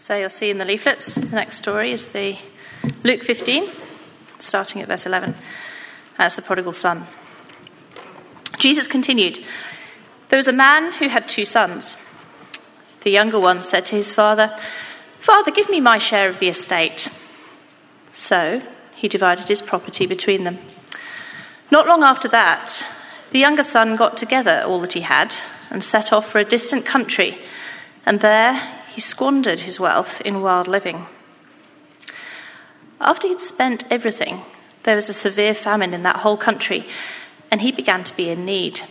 So 0.00 0.16
you'll 0.16 0.30
see 0.30 0.48
in 0.48 0.56
the 0.56 0.64
leaflets, 0.64 1.16
the 1.16 1.36
next 1.36 1.58
story 1.58 1.92
is 1.92 2.06
the 2.08 2.38
Luke 3.04 3.22
15, 3.22 3.70
starting 4.38 4.80
at 4.80 4.88
verse 4.88 5.04
11. 5.04 5.34
That's 6.16 6.36
the 6.36 6.40
prodigal 6.40 6.72
son. 6.72 7.04
Jesus 8.58 8.88
continued 8.88 9.44
There 10.30 10.38
was 10.38 10.48
a 10.48 10.54
man 10.54 10.94
who 10.94 11.08
had 11.08 11.28
two 11.28 11.44
sons. 11.44 11.98
The 13.02 13.10
younger 13.10 13.38
one 13.38 13.62
said 13.62 13.84
to 13.86 13.94
his 13.94 14.10
father, 14.10 14.56
Father, 15.18 15.50
give 15.50 15.68
me 15.68 15.80
my 15.80 15.98
share 15.98 16.30
of 16.30 16.38
the 16.38 16.48
estate. 16.48 17.08
So 18.10 18.62
he 18.94 19.06
divided 19.06 19.48
his 19.48 19.60
property 19.60 20.06
between 20.06 20.44
them. 20.44 20.60
Not 21.70 21.86
long 21.86 22.04
after 22.04 22.28
that, 22.28 22.88
the 23.32 23.38
younger 23.38 23.62
son 23.62 23.96
got 23.96 24.16
together 24.16 24.62
all 24.66 24.80
that 24.80 24.94
he 24.94 25.02
had 25.02 25.34
and 25.68 25.84
set 25.84 26.10
off 26.10 26.26
for 26.26 26.38
a 26.38 26.44
distant 26.44 26.86
country, 26.86 27.36
and 28.06 28.20
there 28.20 28.79
he 29.00 29.02
squandered 29.02 29.60
his 29.60 29.80
wealth 29.80 30.20
in 30.26 30.42
wild 30.42 30.68
living. 30.68 31.06
After 33.00 33.28
he'd 33.28 33.40
spent 33.40 33.90
everything, 33.90 34.42
there 34.82 34.94
was 34.94 35.08
a 35.08 35.14
severe 35.14 35.54
famine 35.54 35.94
in 35.94 36.02
that 36.02 36.16
whole 36.18 36.36
country, 36.36 36.84
and 37.50 37.62
he 37.62 37.72
began 37.72 38.04
to 38.04 38.14
be 38.14 38.28
in 38.28 38.44
need. 38.44 38.82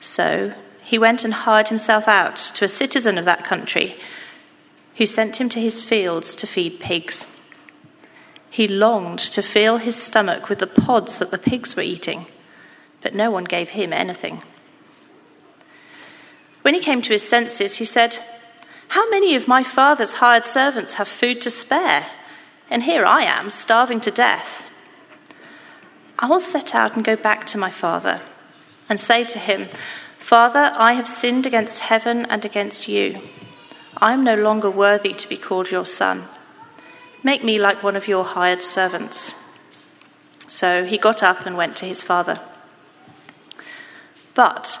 So 0.00 0.54
he 0.80 0.98
went 0.98 1.22
and 1.22 1.34
hired 1.34 1.68
himself 1.68 2.08
out 2.08 2.36
to 2.54 2.64
a 2.64 2.68
citizen 2.82 3.18
of 3.18 3.26
that 3.26 3.44
country 3.44 3.94
who 4.96 5.04
sent 5.04 5.38
him 5.38 5.50
to 5.50 5.60
his 5.60 5.84
fields 5.84 6.34
to 6.36 6.46
feed 6.46 6.80
pigs. 6.80 7.26
He 8.48 8.66
longed 8.68 9.18
to 9.18 9.42
fill 9.42 9.76
his 9.76 9.96
stomach 9.96 10.48
with 10.48 10.60
the 10.60 10.66
pods 10.66 11.18
that 11.18 11.30
the 11.30 11.36
pigs 11.36 11.76
were 11.76 11.82
eating, 11.82 12.24
but 13.02 13.14
no 13.14 13.30
one 13.30 13.44
gave 13.44 13.68
him 13.68 13.92
anything. 13.92 14.40
When 16.62 16.72
he 16.72 16.80
came 16.80 17.02
to 17.02 17.12
his 17.12 17.28
senses, 17.28 17.76
he 17.76 17.84
said, 17.84 18.18
how 18.88 19.08
many 19.10 19.34
of 19.34 19.48
my 19.48 19.62
father's 19.62 20.14
hired 20.14 20.46
servants 20.46 20.94
have 20.94 21.08
food 21.08 21.40
to 21.42 21.50
spare? 21.50 22.06
And 22.70 22.82
here 22.82 23.04
I 23.04 23.22
am, 23.22 23.50
starving 23.50 24.00
to 24.02 24.10
death. 24.10 24.64
I 26.18 26.26
will 26.26 26.40
set 26.40 26.74
out 26.74 26.96
and 26.96 27.04
go 27.04 27.16
back 27.16 27.46
to 27.46 27.58
my 27.58 27.70
father 27.70 28.20
and 28.88 28.98
say 28.98 29.24
to 29.24 29.38
him, 29.38 29.68
Father, 30.18 30.72
I 30.76 30.94
have 30.94 31.08
sinned 31.08 31.46
against 31.46 31.80
heaven 31.80 32.26
and 32.26 32.44
against 32.44 32.88
you. 32.88 33.20
I 33.96 34.12
am 34.12 34.24
no 34.24 34.34
longer 34.34 34.70
worthy 34.70 35.14
to 35.14 35.28
be 35.28 35.36
called 35.36 35.70
your 35.70 35.86
son. 35.86 36.28
Make 37.22 37.42
me 37.42 37.58
like 37.58 37.82
one 37.82 37.96
of 37.96 38.08
your 38.08 38.24
hired 38.24 38.62
servants. 38.62 39.34
So 40.46 40.84
he 40.84 40.98
got 40.98 41.22
up 41.22 41.46
and 41.46 41.56
went 41.56 41.76
to 41.76 41.86
his 41.86 42.02
father. 42.02 42.40
But 44.34 44.80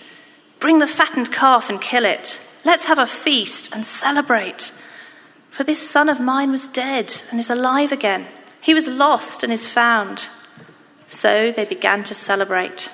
Bring 0.61 0.77
the 0.77 0.85
fattened 0.85 1.31
calf 1.31 1.71
and 1.71 1.81
kill 1.81 2.05
it. 2.05 2.39
Let's 2.63 2.85
have 2.85 2.99
a 2.99 3.07
feast 3.07 3.73
and 3.73 3.83
celebrate. 3.83 4.71
For 5.49 5.63
this 5.63 5.89
son 5.89 6.07
of 6.07 6.19
mine 6.19 6.51
was 6.51 6.67
dead 6.67 7.11
and 7.31 7.39
is 7.39 7.49
alive 7.49 7.91
again. 7.91 8.27
He 8.61 8.75
was 8.75 8.87
lost 8.87 9.43
and 9.43 9.51
is 9.51 9.65
found. 9.65 10.29
So 11.07 11.51
they 11.51 11.65
began 11.65 12.03
to 12.03 12.13
celebrate. 12.13 12.91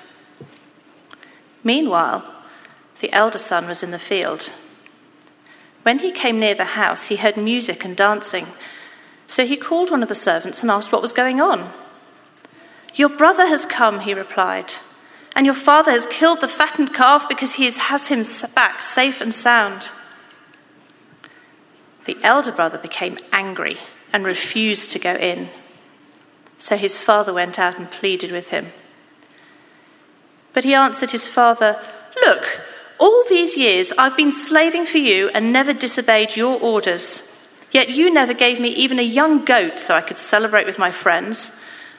Meanwhile, 1.62 2.24
the 3.00 3.12
elder 3.12 3.38
son 3.38 3.68
was 3.68 3.82
in 3.82 3.90
the 3.90 3.98
field. 3.98 4.50
When 5.82 5.98
he 5.98 6.10
came 6.10 6.40
near 6.40 6.54
the 6.54 6.64
house, 6.64 7.08
he 7.08 7.16
heard 7.16 7.36
music 7.36 7.84
and 7.84 7.94
dancing. 7.94 8.46
So 9.26 9.44
he 9.44 9.58
called 9.58 9.90
one 9.90 10.02
of 10.02 10.08
the 10.08 10.14
servants 10.14 10.62
and 10.62 10.70
asked 10.70 10.90
what 10.90 11.02
was 11.02 11.12
going 11.12 11.38
on. 11.38 11.70
Your 12.94 13.10
brother 13.10 13.46
has 13.46 13.66
come, 13.66 14.00
he 14.00 14.14
replied 14.14 14.72
and 15.38 15.46
your 15.46 15.54
father 15.54 15.92
has 15.92 16.04
killed 16.08 16.40
the 16.40 16.48
fattened 16.48 16.92
calf 16.92 17.28
because 17.28 17.52
he 17.54 17.70
has 17.70 18.08
him 18.08 18.24
back 18.56 18.82
safe 18.82 19.20
and 19.20 19.32
sound. 19.32 19.92
The 22.06 22.18
elder 22.24 22.50
brother 22.50 22.76
became 22.76 23.20
angry 23.30 23.78
and 24.12 24.24
refused 24.24 24.90
to 24.90 24.98
go 24.98 25.14
in. 25.14 25.48
So 26.58 26.76
his 26.76 27.00
father 27.00 27.32
went 27.32 27.56
out 27.56 27.78
and 27.78 27.88
pleaded 27.88 28.32
with 28.32 28.48
him. 28.48 28.72
But 30.54 30.64
he 30.64 30.74
answered 30.74 31.12
his 31.12 31.28
father, 31.28 31.80
Look, 32.26 32.60
all 32.98 33.22
these 33.28 33.56
years 33.56 33.92
I've 33.96 34.16
been 34.16 34.32
slaving 34.32 34.86
for 34.86 34.98
you 34.98 35.28
and 35.28 35.52
never 35.52 35.72
disobeyed 35.72 36.34
your 36.34 36.60
orders. 36.60 37.22
Yet 37.70 37.90
you 37.90 38.12
never 38.12 38.34
gave 38.34 38.58
me 38.58 38.70
even 38.70 38.98
a 38.98 39.02
young 39.02 39.44
goat 39.44 39.78
so 39.78 39.94
I 39.94 40.00
could 40.00 40.18
celebrate 40.18 40.66
with 40.66 40.80
my 40.80 40.90
friends. 40.90 41.52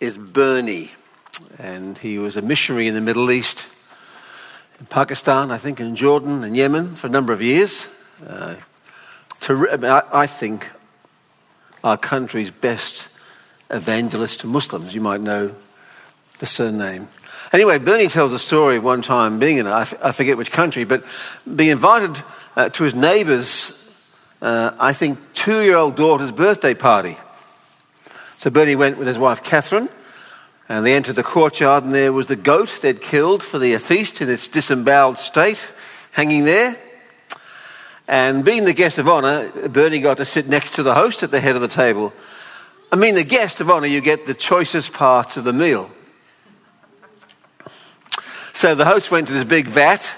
is 0.00 0.16
Bernie, 0.16 0.92
and 1.58 1.98
he 1.98 2.18
was 2.18 2.36
a 2.36 2.42
missionary 2.42 2.86
in 2.86 2.94
the 2.94 3.00
Middle 3.00 3.30
East, 3.30 3.66
in 4.78 4.86
Pakistan, 4.86 5.50
I 5.50 5.58
think, 5.58 5.80
in 5.80 5.96
Jordan 5.96 6.44
and 6.44 6.56
Yemen 6.56 6.94
for 6.94 7.08
a 7.08 7.10
number 7.10 7.32
of 7.32 7.42
years. 7.42 7.88
Uh, 8.24 8.54
to, 9.40 9.68
I 10.12 10.26
think 10.26 10.70
our 11.82 11.96
country's 11.96 12.50
best 12.50 13.08
evangelist 13.70 14.40
to 14.40 14.46
Muslims. 14.46 14.94
You 14.94 15.00
might 15.00 15.20
know 15.20 15.54
the 16.38 16.46
surname. 16.46 17.08
Anyway, 17.52 17.78
Bernie 17.78 18.08
tells 18.08 18.32
a 18.32 18.38
story 18.38 18.76
of 18.76 18.84
one 18.84 19.02
time 19.02 19.38
being 19.38 19.58
in, 19.58 19.66
I 19.66 19.84
forget 19.84 20.36
which 20.36 20.52
country, 20.52 20.84
but 20.84 21.04
being 21.56 21.70
invited 21.70 22.22
uh, 22.56 22.68
to 22.68 22.84
his 22.84 22.94
neighbour's, 22.94 23.92
uh, 24.42 24.72
I 24.78 24.92
think, 24.92 25.18
two 25.32 25.62
year 25.62 25.76
old 25.76 25.96
daughter's 25.96 26.32
birthday 26.32 26.74
party. 26.74 27.16
So 28.38 28.50
Bernie 28.50 28.76
went 28.76 28.98
with 28.98 29.08
his 29.08 29.18
wife 29.18 29.42
Catherine, 29.42 29.88
and 30.68 30.86
they 30.86 30.94
entered 30.94 31.16
the 31.16 31.24
courtyard, 31.24 31.82
and 31.82 31.92
there 31.92 32.12
was 32.12 32.28
the 32.28 32.36
goat 32.36 32.72
they'd 32.80 33.00
killed 33.00 33.42
for 33.42 33.58
the 33.58 33.76
feast 33.78 34.20
in 34.20 34.30
its 34.30 34.46
disemboweled 34.46 35.18
state, 35.18 35.66
hanging 36.12 36.44
there. 36.44 36.76
And 38.06 38.44
being 38.44 38.64
the 38.64 38.72
guest 38.72 38.96
of 38.98 39.08
honour, 39.08 39.68
Bernie 39.68 40.00
got 40.00 40.18
to 40.18 40.24
sit 40.24 40.46
next 40.46 40.76
to 40.76 40.84
the 40.84 40.94
host 40.94 41.24
at 41.24 41.32
the 41.32 41.40
head 41.40 41.56
of 41.56 41.62
the 41.62 41.68
table. 41.68 42.12
I 42.92 42.96
mean, 42.96 43.16
the 43.16 43.24
guest 43.24 43.60
of 43.60 43.72
honour, 43.72 43.88
you 43.88 44.00
get 44.00 44.24
the 44.24 44.34
choicest 44.34 44.92
parts 44.92 45.36
of 45.36 45.42
the 45.42 45.52
meal. 45.52 45.90
So 48.52 48.76
the 48.76 48.84
host 48.84 49.10
went 49.10 49.26
to 49.28 49.34
this 49.34 49.44
big 49.44 49.66
vat 49.66 50.08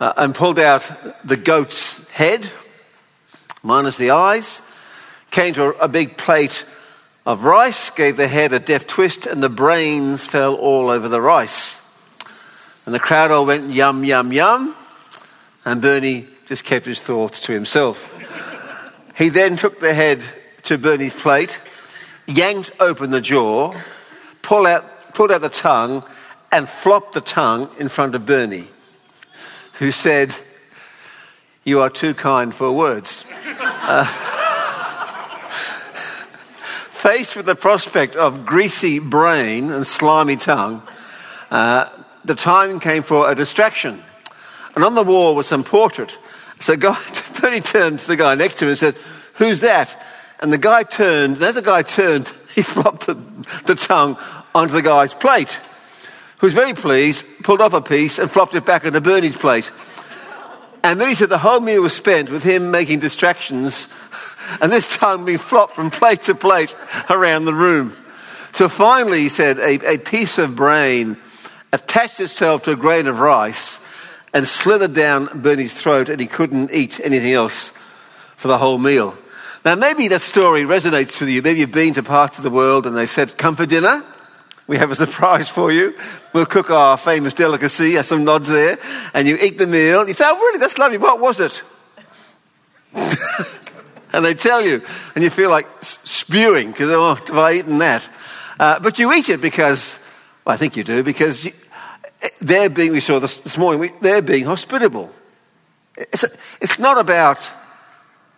uh, 0.00 0.12
and 0.16 0.34
pulled 0.34 0.58
out 0.58 0.90
the 1.24 1.36
goat's 1.36 2.04
head, 2.08 2.50
minus 3.62 3.96
the 3.96 4.10
eyes, 4.10 4.60
came 5.30 5.54
to 5.54 5.66
a, 5.66 5.70
a 5.84 5.88
big 5.88 6.16
plate 6.16 6.66
of 7.26 7.44
rice, 7.44 7.90
gave 7.90 8.16
the 8.16 8.28
head 8.28 8.52
a 8.52 8.58
deft 8.58 8.88
twist, 8.88 9.26
and 9.26 9.42
the 9.42 9.48
brains 9.48 10.26
fell 10.26 10.54
all 10.54 10.90
over 10.90 11.08
the 11.08 11.20
rice. 11.20 11.80
And 12.84 12.94
the 12.94 13.00
crowd 13.00 13.30
all 13.30 13.46
went 13.46 13.70
yum, 13.70 14.04
yum, 14.04 14.32
yum, 14.32 14.76
and 15.64 15.80
Bernie 15.80 16.26
just 16.46 16.64
kept 16.64 16.84
his 16.84 17.00
thoughts 17.00 17.40
to 17.42 17.52
himself. 17.52 18.12
he 19.16 19.30
then 19.30 19.56
took 19.56 19.80
the 19.80 19.94
head 19.94 20.22
to 20.64 20.76
Bernie's 20.76 21.14
plate, 21.14 21.58
yanked 22.26 22.70
open 22.78 23.10
the 23.10 23.20
jaw, 23.20 23.74
pulled 24.42 24.66
out, 24.66 25.14
pulled 25.14 25.32
out 25.32 25.40
the 25.40 25.48
tongue, 25.48 26.04
and 26.52 26.68
flopped 26.68 27.14
the 27.14 27.20
tongue 27.22 27.70
in 27.78 27.88
front 27.88 28.14
of 28.14 28.26
Bernie, 28.26 28.68
who 29.74 29.90
said, 29.90 30.36
You 31.64 31.80
are 31.80 31.90
too 31.90 32.12
kind 32.12 32.54
for 32.54 32.70
words. 32.70 33.24
Uh, 33.86 34.06
Faced 37.04 37.36
with 37.36 37.44
the 37.44 37.54
prospect 37.54 38.16
of 38.16 38.46
greasy 38.46 38.98
brain 38.98 39.70
and 39.70 39.86
slimy 39.86 40.36
tongue, 40.36 40.80
uh, 41.50 41.86
the 42.24 42.34
time 42.34 42.80
came 42.80 43.02
for 43.02 43.30
a 43.30 43.34
distraction. 43.34 44.02
And 44.74 44.82
on 44.82 44.94
the 44.94 45.02
wall 45.02 45.34
was 45.34 45.46
some 45.46 45.64
portrait. 45.64 46.16
So 46.60 46.78
guy, 46.78 46.98
Bernie 47.42 47.60
turned 47.60 47.98
to 47.98 48.06
the 48.06 48.16
guy 48.16 48.36
next 48.36 48.54
to 48.54 48.64
him 48.64 48.70
and 48.70 48.78
said, 48.78 48.96
Who's 49.34 49.60
that? 49.60 50.02
And 50.40 50.50
the 50.50 50.56
guy 50.56 50.82
turned, 50.82 51.34
and 51.34 51.44
as 51.44 51.56
the 51.56 51.60
guy 51.60 51.82
turned, 51.82 52.32
he 52.54 52.62
flopped 52.62 53.06
the, 53.06 53.20
the 53.66 53.74
tongue 53.74 54.16
onto 54.54 54.72
the 54.72 54.80
guy's 54.80 55.12
plate, 55.12 55.60
who 56.38 56.46
was 56.46 56.54
very 56.54 56.72
pleased, 56.72 57.22
pulled 57.42 57.60
off 57.60 57.74
a 57.74 57.82
piece, 57.82 58.18
and 58.18 58.30
flopped 58.30 58.54
it 58.54 58.64
back 58.64 58.86
into 58.86 59.02
Bernie's 59.02 59.36
plate. 59.36 59.70
And 60.82 60.98
then 60.98 61.10
he 61.10 61.14
said 61.14 61.28
the 61.28 61.36
whole 61.36 61.60
meal 61.60 61.82
was 61.82 61.94
spent 61.94 62.30
with 62.30 62.42
him 62.42 62.70
making 62.70 63.00
distractions 63.00 63.88
and 64.60 64.72
this 64.72 64.96
time 64.96 65.24
being 65.24 65.38
flopped 65.38 65.74
from 65.74 65.90
plate 65.90 66.22
to 66.22 66.34
plate 66.34 66.74
around 67.10 67.44
the 67.44 67.54
room. 67.54 67.96
So 68.52 68.68
finally, 68.68 69.20
he 69.20 69.28
said, 69.28 69.58
a, 69.58 69.94
a 69.94 69.98
piece 69.98 70.38
of 70.38 70.54
brain 70.54 71.16
attached 71.72 72.20
itself 72.20 72.62
to 72.62 72.72
a 72.72 72.76
grain 72.76 73.06
of 73.06 73.18
rice 73.18 73.80
and 74.32 74.46
slithered 74.46 74.94
down 74.94 75.42
Bernie's 75.42 75.74
throat, 75.74 76.08
and 76.08 76.20
he 76.20 76.26
couldn't 76.26 76.72
eat 76.72 77.00
anything 77.02 77.32
else 77.32 77.70
for 78.36 78.48
the 78.48 78.58
whole 78.58 78.78
meal. 78.78 79.16
Now, 79.64 79.76
maybe 79.76 80.08
that 80.08 80.20
story 80.20 80.62
resonates 80.62 81.18
with 81.20 81.30
you. 81.30 81.40
Maybe 81.40 81.60
you've 81.60 81.72
been 81.72 81.94
to 81.94 82.02
parts 82.02 82.36
of 82.36 82.44
the 82.44 82.50
world 82.50 82.86
and 82.86 82.94
they 82.94 83.06
said, 83.06 83.38
Come 83.38 83.56
for 83.56 83.64
dinner. 83.64 84.04
We 84.66 84.76
have 84.76 84.90
a 84.90 84.96
surprise 84.96 85.48
for 85.48 85.72
you. 85.72 85.96
We'll 86.34 86.46
cook 86.46 86.70
our 86.70 86.98
famous 86.98 87.32
delicacy. 87.32 87.92
Have 87.94 88.06
some 88.06 88.24
nods 88.24 88.48
there. 88.48 88.78
And 89.14 89.26
you 89.26 89.38
eat 89.40 89.56
the 89.56 89.66
meal. 89.66 90.06
You 90.06 90.12
say, 90.12 90.24
Oh, 90.26 90.36
really? 90.36 90.58
That's 90.58 90.76
lovely. 90.76 90.98
What 90.98 91.18
was 91.18 91.40
it? 91.40 91.62
And 94.14 94.24
they 94.24 94.34
tell 94.34 94.64
you, 94.64 94.82
and 95.14 95.24
you 95.24 95.30
feel 95.30 95.50
like 95.50 95.66
spewing 95.82 96.70
because, 96.70 96.90
oh, 96.90 97.14
have 97.14 97.36
I 97.36 97.54
eaten 97.54 97.78
that? 97.78 98.08
Uh, 98.58 98.80
but 98.80 98.98
you 98.98 99.12
eat 99.12 99.28
it 99.28 99.40
because, 99.40 99.98
well, 100.44 100.54
I 100.54 100.56
think 100.56 100.76
you 100.76 100.84
do, 100.84 101.02
because 101.02 101.44
you, 101.44 101.52
they're 102.40 102.70
being, 102.70 102.92
we 102.92 103.00
saw 103.00 103.18
this, 103.18 103.38
this 103.38 103.58
morning, 103.58 103.80
we, 103.80 103.90
they're 104.00 104.22
being 104.22 104.44
hospitable. 104.44 105.10
It's, 105.96 106.24
a, 106.24 106.30
it's 106.60 106.78
not 106.78 106.98
about 106.98 107.38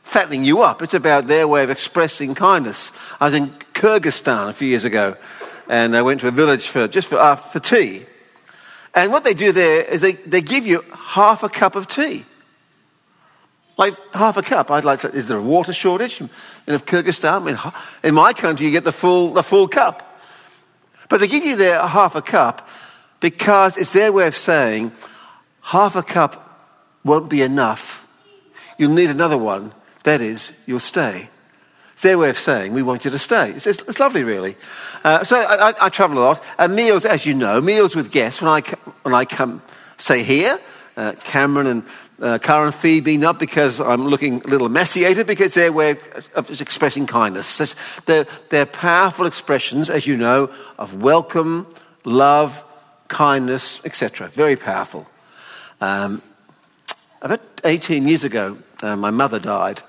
fattening 0.02 0.44
you 0.44 0.62
up, 0.62 0.82
it's 0.82 0.94
about 0.94 1.26
their 1.26 1.46
way 1.46 1.64
of 1.64 1.70
expressing 1.70 2.34
kindness. 2.34 2.92
I 3.20 3.26
was 3.26 3.34
in 3.34 3.50
Kyrgyzstan 3.74 4.48
a 4.48 4.52
few 4.52 4.68
years 4.68 4.84
ago, 4.84 5.16
and 5.68 5.96
I 5.96 6.02
went 6.02 6.20
to 6.20 6.28
a 6.28 6.30
village 6.30 6.68
for, 6.68 6.88
just 6.88 7.08
for, 7.08 7.16
uh, 7.16 7.36
for 7.36 7.60
tea. 7.60 8.06
And 8.94 9.12
what 9.12 9.24
they 9.24 9.34
do 9.34 9.52
there 9.52 9.82
is 9.82 10.00
they, 10.00 10.12
they 10.12 10.40
give 10.40 10.66
you 10.66 10.82
half 10.94 11.42
a 11.42 11.48
cup 11.48 11.74
of 11.76 11.86
tea. 11.86 12.24
Like 13.78 13.94
half 14.14 14.36
a 14.36 14.42
cup. 14.42 14.70
I'd 14.70 14.84
like 14.84 15.00
to, 15.00 15.10
is 15.10 15.26
there 15.26 15.36
a 15.36 15.42
water 15.42 15.72
shortage 15.72 16.20
in 16.20 16.28
Kyrgyzstan? 16.66 17.48
In, 17.48 18.08
in 18.08 18.14
my 18.14 18.32
country, 18.32 18.66
you 18.66 18.72
get 18.72 18.84
the 18.84 18.92
full, 18.92 19.34
the 19.34 19.42
full 19.42 19.68
cup. 19.68 20.18
But 21.08 21.20
they 21.20 21.28
give 21.28 21.44
you 21.44 21.56
there 21.56 21.86
half 21.86 22.14
a 22.14 22.22
cup 22.22 22.68
because 23.20 23.76
it's 23.76 23.92
their 23.92 24.12
way 24.12 24.26
of 24.26 24.36
saying 24.36 24.92
half 25.60 25.94
a 25.96 26.02
cup 26.02 26.42
won't 27.04 27.28
be 27.28 27.42
enough. 27.42 28.06
You'll 28.78 28.92
need 28.92 29.10
another 29.10 29.38
one. 29.38 29.72
That 30.04 30.20
is, 30.20 30.52
you'll 30.66 30.80
stay. 30.80 31.28
It's 31.92 32.02
their 32.02 32.18
way 32.18 32.30
of 32.30 32.36
saying 32.36 32.72
we 32.72 32.82
want 32.82 33.04
you 33.04 33.10
to 33.10 33.18
stay. 33.18 33.50
It's, 33.52 33.66
it's, 33.66 33.82
it's 33.82 33.98
lovely, 33.98 34.22
really. 34.22 34.56
Uh, 35.02 35.24
so 35.24 35.36
I, 35.36 35.70
I, 35.70 35.74
I, 35.86 35.88
travel 35.88 36.18
a 36.18 36.20
lot. 36.20 36.44
And 36.58 36.74
meals, 36.76 37.04
as 37.04 37.24
you 37.24 37.34
know, 37.34 37.60
meals 37.60 37.96
with 37.96 38.10
guests, 38.10 38.42
when 38.42 38.50
I, 38.50 38.60
when 39.02 39.14
I 39.14 39.24
come, 39.24 39.62
say 39.96 40.22
here, 40.22 40.58
uh, 40.96 41.12
Cameron 41.24 41.66
and 41.66 41.84
uh, 42.20 42.38
Karen 42.38 42.72
Phoebe, 42.72 43.16
not 43.16 43.38
because 43.38 43.80
I'm 43.80 44.06
looking 44.06 44.42
a 44.42 44.46
little 44.46 44.66
emaciated, 44.66 45.26
because 45.26 45.54
their 45.54 45.72
way 45.72 45.96
of 46.34 46.60
expressing 46.60 47.06
kindness. 47.06 47.74
They're, 48.06 48.26
they're 48.48 48.66
powerful 48.66 49.26
expressions, 49.26 49.90
as 49.90 50.06
you 50.06 50.16
know, 50.16 50.50
of 50.78 51.02
welcome, 51.02 51.66
love, 52.04 52.64
kindness, 53.08 53.80
etc. 53.84 54.28
Very 54.28 54.56
powerful. 54.56 55.06
Um, 55.80 56.22
about 57.20 57.40
18 57.64 58.08
years 58.08 58.24
ago, 58.24 58.58
uh, 58.82 58.96
my 58.96 59.10
mother 59.10 59.38
died. 59.38 59.82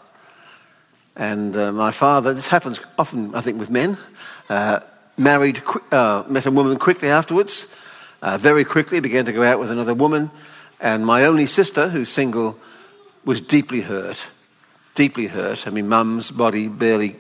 And 1.16 1.56
uh, 1.56 1.72
my 1.72 1.92
father, 1.92 2.34
this 2.34 2.48
happens 2.48 2.80
often, 3.00 3.34
I 3.34 3.42
think, 3.42 3.60
with 3.60 3.72
men, 3.72 3.98
uh, 4.50 4.82
married, 5.18 5.62
uh, 5.92 6.24
met 6.28 6.46
a 6.46 6.52
woman 6.52 6.78
quickly 6.78 7.10
afterwards, 7.10 7.68
uh, 8.22 8.38
very 8.38 8.64
quickly 8.64 9.00
began 9.00 9.26
to 9.26 9.34
go 9.34 9.44
out 9.44 9.60
with 9.60 9.72
another 9.72 9.96
woman. 9.96 10.30
And 10.80 11.06
my 11.06 11.26
only 11.26 11.46
sister, 11.46 11.90
who's 11.90 12.10
single, 12.10 12.58
was 13.26 13.42
deeply 13.42 13.82
hurt. 13.82 14.28
Deeply 14.94 15.28
hurt. 15.28 15.68
I 15.68 15.72
mean, 15.72 15.88
mum's 15.88 16.32
body 16.32 16.68
barely 16.68 17.16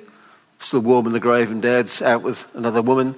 still 0.59 0.81
warm 0.81 1.07
in 1.07 1.13
the 1.13 1.19
grave, 1.19 1.51
and 1.51 1.61
dad's 1.61 2.01
out 2.01 2.21
with 2.21 2.45
another 2.55 2.81
woman. 2.81 3.15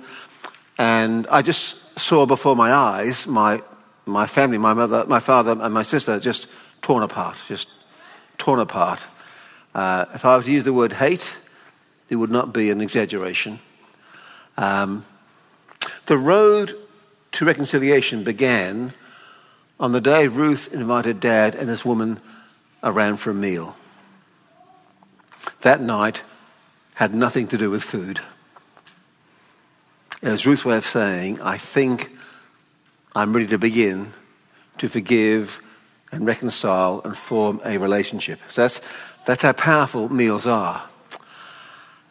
And 0.77 1.27
I 1.27 1.41
just 1.41 1.99
saw 1.99 2.25
before 2.25 2.55
my 2.55 2.71
eyes 2.71 3.27
my, 3.27 3.61
my 4.05 4.27
family, 4.27 4.57
my 4.57 4.73
mother, 4.73 5.05
my 5.05 5.19
father, 5.19 5.57
and 5.59 5.73
my 5.73 5.83
sister 5.83 6.19
just 6.19 6.47
torn 6.81 7.03
apart, 7.03 7.37
just 7.47 7.69
torn 8.37 8.59
apart. 8.59 9.05
Uh, 9.75 10.05
if 10.13 10.25
I 10.25 10.37
were 10.37 10.43
to 10.43 10.51
use 10.51 10.63
the 10.63 10.73
word 10.73 10.93
hate, 10.93 11.35
it 12.09 12.15
would 12.15 12.31
not 12.31 12.53
be 12.53 12.71
an 12.71 12.81
exaggeration. 12.81 13.59
Um, 14.57 15.05
the 16.07 16.17
road 16.17 16.75
to 17.33 17.45
reconciliation 17.45 18.23
began 18.23 18.93
on 19.79 19.91
the 19.93 20.01
day 20.01 20.27
Ruth 20.27 20.73
invited 20.73 21.19
Dad 21.19 21.55
and 21.55 21.69
his 21.69 21.85
woman 21.85 22.19
around 22.83 23.17
for 23.17 23.31
a 23.31 23.35
meal. 23.35 23.77
That 25.61 25.81
night 25.81 26.23
had 26.95 27.13
nothing 27.13 27.47
to 27.47 27.57
do 27.57 27.69
with 27.69 27.83
food. 27.83 28.19
It 30.21 30.29
was 30.29 30.45
Ruth's 30.45 30.65
way 30.65 30.75
of 30.75 30.85
saying, 30.85 31.41
I 31.41 31.57
think 31.57 32.09
I'm 33.15 33.33
ready 33.33 33.47
to 33.47 33.57
begin 33.57 34.13
to 34.79 34.89
forgive 34.89 35.61
and 36.11 36.25
reconcile 36.25 37.01
and 37.05 37.15
form 37.15 37.61
a 37.63 37.77
relationship. 37.77 38.39
So 38.49 38.63
that's, 38.63 38.81
that's 39.25 39.43
how 39.43 39.53
powerful 39.53 40.09
meals 40.09 40.45
are. 40.45 40.83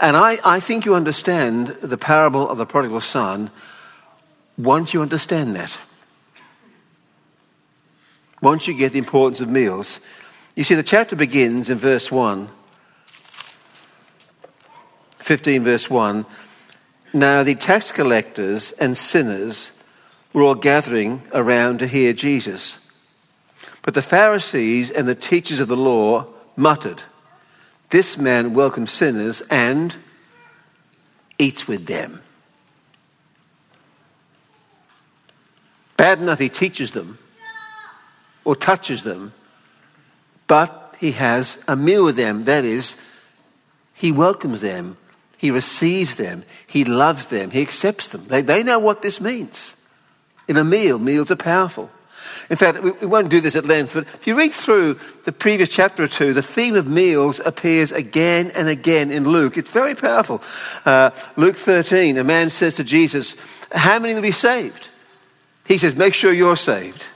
And 0.00 0.16
I, 0.16 0.38
I 0.44 0.60
think 0.60 0.86
you 0.86 0.94
understand 0.94 1.68
the 1.68 1.98
parable 1.98 2.48
of 2.48 2.56
the 2.56 2.66
prodigal 2.66 3.00
son 3.00 3.50
once 4.56 4.94
you 4.94 5.02
understand 5.02 5.54
that 5.56 5.76
once 8.40 8.68
you 8.68 8.74
get 8.74 8.92
the 8.92 8.98
importance 8.98 9.40
of 9.40 9.48
meals. 9.48 10.00
You 10.54 10.64
see, 10.64 10.74
the 10.74 10.82
chapter 10.82 11.16
begins 11.16 11.70
in 11.70 11.78
verse 11.78 12.10
1, 12.10 12.48
15, 15.18 15.64
verse 15.64 15.90
1. 15.90 16.26
Now, 17.12 17.42
the 17.42 17.54
tax 17.54 17.92
collectors 17.92 18.72
and 18.72 18.96
sinners 18.96 19.72
were 20.32 20.42
all 20.42 20.54
gathering 20.54 21.22
around 21.32 21.78
to 21.78 21.86
hear 21.86 22.12
Jesus. 22.12 22.78
But 23.82 23.94
the 23.94 24.02
Pharisees 24.02 24.90
and 24.90 25.08
the 25.08 25.14
teachers 25.14 25.60
of 25.60 25.68
the 25.68 25.76
law 25.76 26.26
muttered, 26.56 27.02
This 27.90 28.18
man 28.18 28.54
welcomes 28.54 28.92
sinners 28.92 29.42
and 29.50 29.96
eats 31.38 31.66
with 31.66 31.86
them. 31.86 32.22
Bad 35.96 36.20
enough 36.20 36.38
he 36.38 36.48
teaches 36.48 36.92
them 36.92 37.18
or 38.48 38.56
touches 38.56 39.02
them, 39.02 39.34
but 40.46 40.96
he 40.98 41.12
has 41.12 41.62
a 41.68 41.76
meal 41.76 42.02
with 42.02 42.16
them. 42.16 42.44
That 42.44 42.64
is, 42.64 42.96
he 43.92 44.10
welcomes 44.10 44.62
them, 44.62 44.96
he 45.36 45.50
receives 45.50 46.16
them, 46.16 46.44
he 46.66 46.86
loves 46.86 47.26
them, 47.26 47.50
he 47.50 47.60
accepts 47.60 48.08
them. 48.08 48.24
They, 48.26 48.40
they 48.40 48.62
know 48.62 48.78
what 48.78 49.02
this 49.02 49.20
means. 49.20 49.76
In 50.48 50.56
a 50.56 50.64
meal, 50.64 50.98
meals 50.98 51.30
are 51.30 51.36
powerful. 51.36 51.90
In 52.48 52.56
fact, 52.56 52.82
we, 52.82 52.92
we 52.92 53.06
won't 53.06 53.28
do 53.28 53.42
this 53.42 53.54
at 53.54 53.66
length, 53.66 53.92
but 53.92 54.04
if 54.04 54.26
you 54.26 54.34
read 54.34 54.54
through 54.54 54.98
the 55.24 55.32
previous 55.32 55.68
chapter 55.68 56.04
or 56.04 56.08
two, 56.08 56.32
the 56.32 56.40
theme 56.40 56.74
of 56.74 56.86
meals 56.86 57.42
appears 57.44 57.92
again 57.92 58.50
and 58.54 58.66
again 58.66 59.10
in 59.10 59.24
Luke. 59.24 59.58
It's 59.58 59.70
very 59.70 59.94
powerful. 59.94 60.42
Uh, 60.86 61.10
Luke 61.36 61.56
13, 61.56 62.16
a 62.16 62.24
man 62.24 62.48
says 62.48 62.72
to 62.76 62.84
Jesus, 62.84 63.36
How 63.72 63.98
many 63.98 64.14
will 64.14 64.22
be 64.22 64.30
saved? 64.30 64.88
He 65.66 65.76
says, 65.76 65.96
Make 65.96 66.14
sure 66.14 66.32
you're 66.32 66.56
saved. 66.56 67.08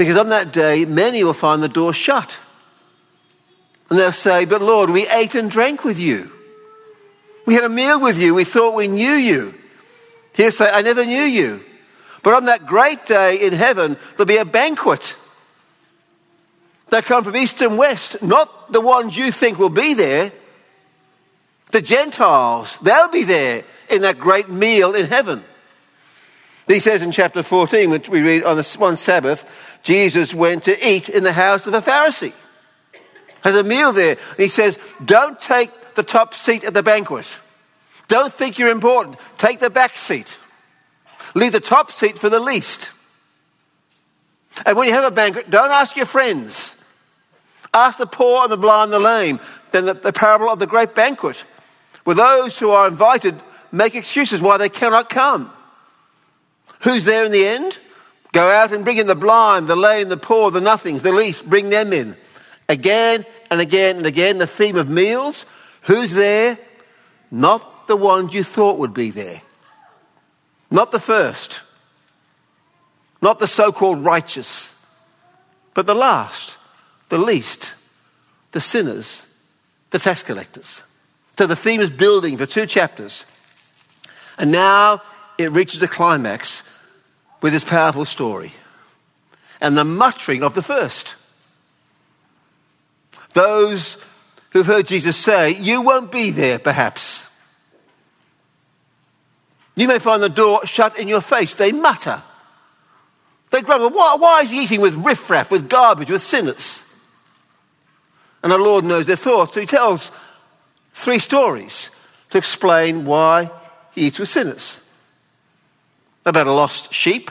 Because 0.00 0.16
on 0.16 0.30
that 0.30 0.50
day, 0.50 0.86
many 0.86 1.22
will 1.22 1.34
find 1.34 1.62
the 1.62 1.68
door 1.68 1.92
shut. 1.92 2.38
And 3.90 3.98
they'll 3.98 4.12
say, 4.12 4.46
But 4.46 4.62
Lord, 4.62 4.88
we 4.88 5.06
ate 5.06 5.34
and 5.34 5.50
drank 5.50 5.84
with 5.84 6.00
you. 6.00 6.32
We 7.44 7.52
had 7.52 7.64
a 7.64 7.68
meal 7.68 8.00
with 8.00 8.18
you. 8.18 8.34
We 8.34 8.44
thought 8.44 8.74
we 8.74 8.88
knew 8.88 9.12
you. 9.12 9.52
He'll 10.32 10.52
say, 10.52 10.70
I 10.70 10.80
never 10.80 11.04
knew 11.04 11.20
you. 11.20 11.60
But 12.22 12.32
on 12.32 12.46
that 12.46 12.64
great 12.64 13.04
day 13.04 13.42
in 13.42 13.52
heaven, 13.52 13.98
there'll 14.12 14.24
be 14.24 14.38
a 14.38 14.46
banquet. 14.46 15.14
They 16.88 17.02
come 17.02 17.22
from 17.22 17.36
east 17.36 17.60
and 17.60 17.76
west, 17.76 18.22
not 18.22 18.72
the 18.72 18.80
ones 18.80 19.18
you 19.18 19.30
think 19.30 19.58
will 19.58 19.68
be 19.68 19.92
there. 19.92 20.32
The 21.72 21.82
Gentiles, 21.82 22.78
they'll 22.80 23.10
be 23.10 23.24
there 23.24 23.64
in 23.90 24.00
that 24.00 24.18
great 24.18 24.48
meal 24.48 24.94
in 24.94 25.08
heaven. 25.08 25.44
He 26.70 26.78
says 26.78 27.02
in 27.02 27.10
chapter 27.10 27.42
14, 27.42 27.90
which 27.90 28.08
we 28.08 28.20
read 28.20 28.44
on 28.44 28.56
the 28.56 28.76
one 28.78 28.96
Sabbath, 28.96 29.44
Jesus 29.82 30.34
went 30.34 30.64
to 30.64 30.76
eat 30.86 31.08
in 31.08 31.24
the 31.24 31.32
house 31.32 31.66
of 31.66 31.74
a 31.74 31.80
Pharisee. 31.80 32.34
Has 33.42 33.56
a 33.56 33.64
meal 33.64 33.92
there. 33.92 34.16
He 34.36 34.48
says, 34.48 34.78
don't 35.04 35.40
take 35.40 35.70
the 35.94 36.02
top 36.02 36.34
seat 36.34 36.64
at 36.64 36.74
the 36.74 36.82
banquet. 36.82 37.26
Don't 38.08 38.32
think 38.32 38.58
you're 38.58 38.70
important. 38.70 39.16
Take 39.38 39.60
the 39.60 39.70
back 39.70 39.96
seat. 39.96 40.36
Leave 41.34 41.52
the 41.52 41.60
top 41.60 41.90
seat 41.90 42.18
for 42.18 42.28
the 42.28 42.40
least. 42.40 42.90
And 44.66 44.76
when 44.76 44.88
you 44.88 44.92
have 44.94 45.04
a 45.04 45.14
banquet, 45.14 45.48
don't 45.48 45.70
ask 45.70 45.96
your 45.96 46.06
friends. 46.06 46.76
Ask 47.72 47.98
the 47.98 48.06
poor 48.06 48.42
and 48.42 48.52
the 48.52 48.56
blind 48.56 48.92
and 48.92 49.02
the 49.02 49.06
lame. 49.06 49.40
Then 49.70 49.86
the, 49.86 49.94
the 49.94 50.12
parable 50.12 50.50
of 50.50 50.58
the 50.58 50.66
great 50.66 50.94
banquet, 50.94 51.44
where 52.04 52.16
those 52.16 52.58
who 52.58 52.70
are 52.70 52.88
invited 52.88 53.40
make 53.70 53.94
excuses 53.94 54.42
why 54.42 54.56
they 54.56 54.68
cannot 54.68 55.08
come. 55.08 55.52
Who's 56.80 57.04
there 57.04 57.24
in 57.24 57.32
the 57.32 57.46
end? 57.46 57.78
Go 58.32 58.48
out 58.48 58.72
and 58.72 58.84
bring 58.84 58.98
in 58.98 59.06
the 59.06 59.14
blind, 59.14 59.66
the 59.66 59.76
lame, 59.76 60.08
the 60.08 60.16
poor, 60.16 60.50
the 60.50 60.60
nothings, 60.60 61.02
the 61.02 61.12
least, 61.12 61.48
bring 61.48 61.70
them 61.70 61.92
in. 61.92 62.16
Again 62.68 63.24
and 63.50 63.60
again 63.60 63.96
and 63.96 64.06
again, 64.06 64.38
the 64.38 64.46
theme 64.46 64.76
of 64.76 64.88
meals. 64.88 65.46
Who's 65.82 66.12
there? 66.12 66.58
Not 67.30 67.88
the 67.88 67.96
ones 67.96 68.32
you 68.32 68.44
thought 68.44 68.78
would 68.78 68.94
be 68.94 69.10
there. 69.10 69.42
Not 70.70 70.92
the 70.92 71.00
first. 71.00 71.60
Not 73.20 73.40
the 73.40 73.48
so 73.48 73.72
called 73.72 74.04
righteous. 74.04 74.74
But 75.74 75.86
the 75.86 75.94
last, 75.94 76.56
the 77.08 77.18
least, 77.18 77.74
the 78.52 78.60
sinners, 78.60 79.26
the 79.90 79.98
tax 79.98 80.22
collectors. 80.22 80.84
So 81.36 81.46
the 81.46 81.56
theme 81.56 81.80
is 81.80 81.90
building 81.90 82.36
for 82.36 82.46
two 82.46 82.66
chapters. 82.66 83.24
And 84.38 84.52
now 84.52 85.02
it 85.38 85.50
reaches 85.50 85.82
a 85.82 85.88
climax 85.88 86.62
with 87.40 87.52
this 87.52 87.64
powerful 87.64 88.04
story 88.04 88.52
and 89.60 89.76
the 89.76 89.84
muttering 89.84 90.42
of 90.42 90.54
the 90.54 90.62
first. 90.62 91.14
Those 93.32 94.02
who've 94.50 94.66
heard 94.66 94.86
Jesus 94.86 95.16
say, 95.16 95.50
You 95.50 95.82
won't 95.82 96.10
be 96.10 96.30
there, 96.30 96.58
perhaps. 96.58 97.26
You 99.76 99.88
may 99.88 99.98
find 99.98 100.22
the 100.22 100.28
door 100.28 100.66
shut 100.66 100.98
in 100.98 101.08
your 101.08 101.20
face. 101.20 101.54
They 101.54 101.72
mutter. 101.72 102.22
They 103.50 103.62
grumble. 103.62 103.90
Why, 103.90 104.16
why 104.18 104.42
is 104.42 104.50
he 104.50 104.62
eating 104.62 104.80
with 104.80 104.94
riffraff, 104.94 105.50
with 105.50 105.68
garbage, 105.68 106.10
with 106.10 106.22
sinners? 106.22 106.82
And 108.42 108.52
the 108.52 108.58
Lord 108.58 108.84
knows 108.84 109.06
their 109.06 109.16
thoughts. 109.16 109.54
So 109.54 109.60
he 109.60 109.66
tells 109.66 110.10
three 110.92 111.18
stories 111.18 111.90
to 112.30 112.38
explain 112.38 113.04
why 113.04 113.50
he 113.92 114.06
eats 114.06 114.18
with 114.18 114.28
sinners 114.28 114.82
about 116.24 116.46
a 116.46 116.52
lost 116.52 116.92
sheep, 116.92 117.30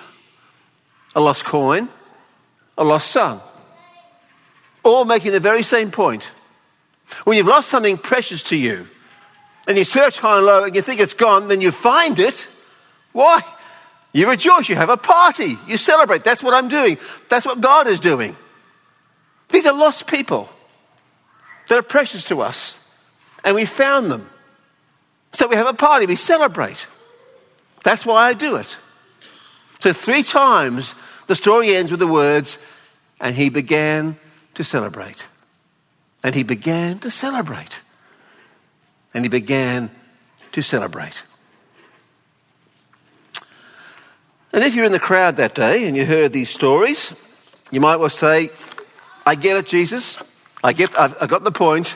a 1.16 1.22
lost 1.22 1.46
coin, 1.46 1.90
a 2.78 2.84
lost 2.84 3.12
son. 3.12 3.42
All 4.84 5.06
making 5.06 5.32
the 5.32 5.40
very 5.40 5.64
same 5.64 5.92
point. 5.92 6.32
When 7.24 7.38
you've 7.38 7.48
lost 7.48 7.70
something 7.70 7.98
precious 7.98 8.44
to 8.44 8.56
you, 8.56 8.88
and 9.68 9.78
you 9.78 9.84
search 9.84 10.20
high 10.20 10.38
and 10.38 10.46
low 10.46 10.64
and 10.64 10.76
you 10.76 10.82
think 10.82 11.00
it's 11.00 11.14
gone, 11.14 11.48
then 11.48 11.62
you 11.62 11.72
find 11.72 12.18
it. 12.18 12.48
Why? 13.12 13.42
You 14.12 14.28
rejoice, 14.28 14.68
you 14.68 14.76
have 14.76 14.90
a 14.90 14.98
party, 14.98 15.58
you 15.68 15.78
celebrate. 15.78 16.24
That's 16.24 16.42
what 16.42 16.56
I'm 16.56 16.68
doing. 16.68 16.98
That's 17.30 17.46
what 17.46 17.62
God 17.62 17.86
is 17.88 18.00
doing. 18.00 18.36
These 19.50 19.68
are 19.68 19.74
lost 19.74 20.08
people 20.08 20.50
that 21.68 21.78
are 21.78 21.84
precious 21.84 22.24
to 22.26 22.42
us, 22.42 22.80
and 23.44 23.56
we 23.56 23.66
found 23.66 24.12
them. 24.12 24.28
So 25.34 25.48
we 25.48 25.56
have 25.56 25.68
a 25.68 25.74
party, 25.74 26.08
we 26.08 26.16
celebrate. 26.16 26.88
That's 27.84 28.06
why 28.06 28.28
I 28.28 28.34
do 28.34 28.58
it. 28.58 28.78
So, 29.80 29.94
three 29.94 30.24
times 30.24 30.96
the 31.28 31.36
story 31.36 31.76
ends 31.76 31.92
with 31.92 32.00
the 32.00 32.08
words, 32.08 32.58
and 33.22 33.36
he 33.36 33.50
began 33.50 34.18
to 34.56 34.64
celebrate. 34.64 35.28
And 36.24 36.36
he 36.36 36.44
began 36.44 37.00
to 37.00 37.10
celebrate. 37.10 37.82
And 39.14 39.24
he 39.24 39.30
began 39.30 39.90
to 40.52 40.62
celebrate. 40.62 41.24
And 44.52 44.64
if 44.64 44.76
you're 44.76 44.86
in 44.86 44.92
the 44.92 45.00
crowd 45.00 45.38
that 45.38 45.56
day 45.56 45.88
and 45.88 45.96
you 45.96 46.06
heard 46.06 46.34
these 46.34 46.50
stories, 46.50 47.14
you 47.72 47.80
might 47.80 47.98
well 47.98 48.10
say, 48.10 48.50
I 49.26 49.36
get 49.36 49.56
it, 49.56 49.68
Jesus. 49.68 50.22
I 50.64 50.74
get, 50.74 50.98
I've, 51.00 51.16
I 51.22 51.28
got 51.28 51.44
the 51.44 51.52
point. 51.52 51.96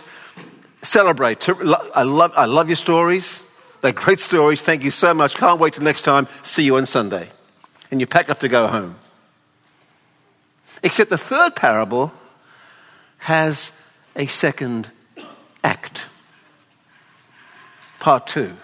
Celebrate. 0.81 1.49
I 1.49 2.03
love, 2.03 2.33
I 2.35 2.45
love 2.45 2.69
your 2.69 2.75
stories. 2.75 3.42
They're 3.83 3.91
great 3.91 4.21
stories. 4.21 4.61
Thank 4.61 4.83
you 4.83 4.91
so 4.91 5.13
much. 5.13 5.35
Can't 5.35 5.59
wait 5.59 5.73
till 5.73 5.83
next 5.83 6.03
time. 6.03 6.29
See 6.41 6.63
you 6.63 6.77
on 6.77 6.85
Sunday. 6.85 7.29
And 7.91 7.99
you 7.99 8.07
pack 8.07 8.29
up 8.29 8.39
to 8.39 8.47
go 8.47 8.67
home. 8.67 8.95
Except 10.81 11.09
the 11.09 11.17
third 11.17 11.53
parable 11.53 12.13
has 13.17 13.73
a 14.15 14.25
second 14.27 14.89
act. 15.65 16.05
Part 17.99 18.25
two. 18.25 18.55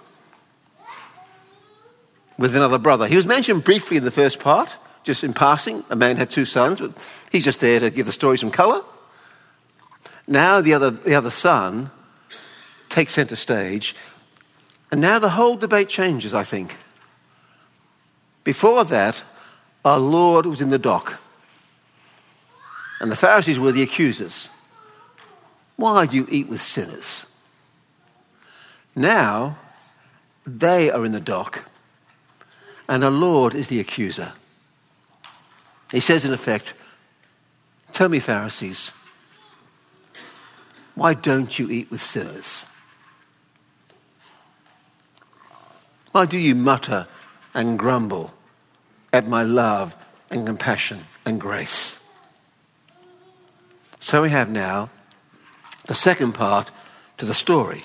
With 2.37 2.55
another 2.55 2.77
brother. 2.77 3.05
He 3.05 3.17
was 3.17 3.25
mentioned 3.25 3.65
briefly 3.65 3.97
in 3.97 4.05
the 4.05 4.11
first 4.11 4.39
part, 4.39 4.77
just 5.03 5.25
in 5.25 5.33
passing. 5.33 5.83
A 5.89 5.97
man 5.97 6.15
had 6.15 6.29
two 6.29 6.45
sons, 6.45 6.79
but 6.79 6.93
he's 7.29 7.43
just 7.43 7.59
there 7.59 7.81
to 7.81 7.89
give 7.89 8.05
the 8.05 8.13
story 8.13 8.37
some 8.37 8.51
colour. 8.51 8.83
Now 10.27 10.61
the 10.61 10.75
other, 10.75 10.91
the 10.91 11.15
other 11.15 11.29
son 11.29 11.91
takes 12.87 13.15
centre 13.15 13.35
stage, 13.35 13.97
and 14.91 15.01
now 15.01 15.19
the 15.19 15.29
whole 15.29 15.55
debate 15.55 15.89
changes, 15.89 16.33
I 16.33 16.43
think. 16.43 16.77
Before 18.43 18.83
that, 18.85 19.23
our 19.85 19.99
Lord 19.99 20.45
was 20.45 20.61
in 20.61 20.69
the 20.69 20.79
dock, 20.79 21.19
and 22.99 23.11
the 23.11 23.15
Pharisees 23.15 23.59
were 23.59 23.71
the 23.71 23.83
accusers. 23.83 24.49
Why 25.75 26.05
do 26.05 26.17
you 26.17 26.27
eat 26.29 26.49
with 26.49 26.61
sinners? 26.61 27.25
Now, 28.95 29.57
they 30.45 30.89
are 30.89 31.05
in 31.05 31.11
the 31.11 31.21
dock, 31.21 31.63
and 32.87 33.03
our 33.03 33.11
Lord 33.11 33.53
is 33.55 33.67
the 33.67 33.79
accuser. 33.79 34.33
He 35.91 35.99
says, 35.99 36.25
in 36.25 36.33
effect, 36.33 36.73
Tell 37.91 38.09
me, 38.09 38.19
Pharisees, 38.19 38.91
why 40.95 41.13
don't 41.13 41.57
you 41.57 41.69
eat 41.69 41.89
with 41.89 42.01
sinners? 42.01 42.65
Why 46.11 46.25
do 46.25 46.37
you 46.37 46.55
mutter 46.55 47.07
and 47.53 47.77
grumble 47.77 48.33
at 49.13 49.27
my 49.27 49.43
love 49.43 49.95
and 50.29 50.45
compassion 50.45 51.05
and 51.25 51.39
grace? 51.39 52.03
So 53.99 54.21
we 54.21 54.29
have 54.29 54.49
now 54.49 54.89
the 55.85 55.93
second 55.93 56.33
part 56.33 56.71
to 57.17 57.25
the 57.25 57.33
story, 57.33 57.83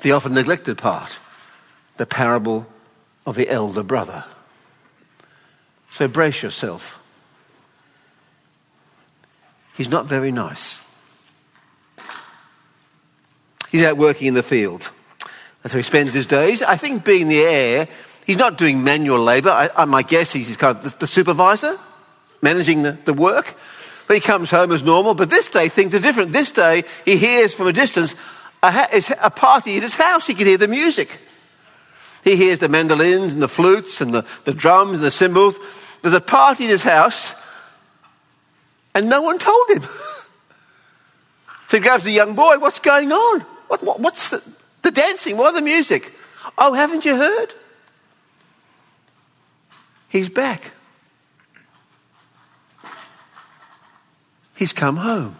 the 0.00 0.12
often 0.12 0.32
neglected 0.32 0.78
part, 0.78 1.18
the 1.98 2.06
parable 2.06 2.66
of 3.26 3.36
the 3.36 3.48
elder 3.48 3.82
brother. 3.82 4.24
So 5.90 6.08
brace 6.08 6.42
yourself. 6.42 6.98
He's 9.76 9.90
not 9.90 10.06
very 10.06 10.32
nice. 10.32 10.82
He's 13.70 13.84
out 13.84 13.96
working 13.96 14.26
in 14.26 14.34
the 14.34 14.42
field. 14.42 14.90
That's 15.62 15.74
where 15.74 15.80
he 15.80 15.84
spends 15.84 16.14
his 16.14 16.26
days. 16.26 16.62
I 16.62 16.76
think 16.76 17.04
being 17.04 17.28
the 17.28 17.40
heir, 17.40 17.88
he's 18.26 18.36
not 18.36 18.58
doing 18.58 18.84
manual 18.84 19.18
labour. 19.18 19.50
I, 19.50 19.70
I, 19.76 19.84
my 19.84 20.02
guess 20.02 20.32
he's 20.32 20.56
kind 20.56 20.76
of 20.76 20.84
the, 20.84 20.98
the 21.00 21.06
supervisor, 21.06 21.78
managing 22.42 22.82
the, 22.82 22.92
the 23.04 23.14
work. 23.14 23.56
But 24.06 24.14
he 24.14 24.20
comes 24.20 24.50
home 24.50 24.72
as 24.72 24.82
normal. 24.82 25.14
But 25.14 25.30
this 25.30 25.50
day, 25.50 25.68
things 25.68 25.94
are 25.94 26.00
different. 26.00 26.32
This 26.32 26.50
day, 26.50 26.84
he 27.04 27.16
hears 27.18 27.54
from 27.54 27.66
a 27.66 27.72
distance 27.72 28.14
a, 28.62 28.70
ha- 28.70 29.16
a 29.20 29.30
party 29.30 29.76
at 29.76 29.82
his 29.82 29.94
house. 29.94 30.26
He 30.26 30.34
can 30.34 30.46
hear 30.46 30.56
the 30.56 30.68
music. 30.68 31.20
He 32.24 32.36
hears 32.36 32.58
the 32.58 32.68
mandolins 32.68 33.32
and 33.32 33.42
the 33.42 33.48
flutes 33.48 34.00
and 34.00 34.12
the, 34.12 34.26
the 34.44 34.54
drums 34.54 34.94
and 34.94 35.02
the 35.02 35.10
cymbals. 35.10 35.56
There's 36.02 36.14
a 36.14 36.20
party 36.20 36.64
in 36.64 36.70
his 36.70 36.82
house, 36.82 37.34
and 38.94 39.08
no 39.08 39.22
one 39.22 39.38
told 39.38 39.68
him. 39.70 39.82
so 41.68 41.76
he 41.76 41.80
grabs 41.80 42.04
the 42.04 42.12
young 42.12 42.34
boy. 42.34 42.58
What's 42.58 42.78
going 42.78 43.12
on? 43.12 43.40
What, 43.68 43.82
what, 43.82 44.00
what's 44.00 44.30
the, 44.30 44.42
the 44.88 45.00
dancing? 45.00 45.36
Why 45.36 45.52
the 45.52 45.62
music? 45.62 46.12
Oh, 46.56 46.72
haven't 46.72 47.04
you 47.04 47.16
heard? 47.16 47.52
He's 50.08 50.30
back. 50.30 50.70
He's 54.56 54.72
come 54.72 54.96
home. 54.96 55.36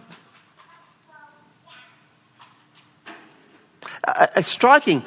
It's 4.35 4.47
striking. 4.47 5.03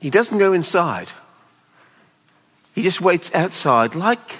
He 0.00 0.10
doesn't 0.10 0.38
go 0.38 0.52
inside. 0.52 1.10
He 2.74 2.82
just 2.82 3.00
waits 3.00 3.34
outside 3.34 3.94
like 3.94 4.38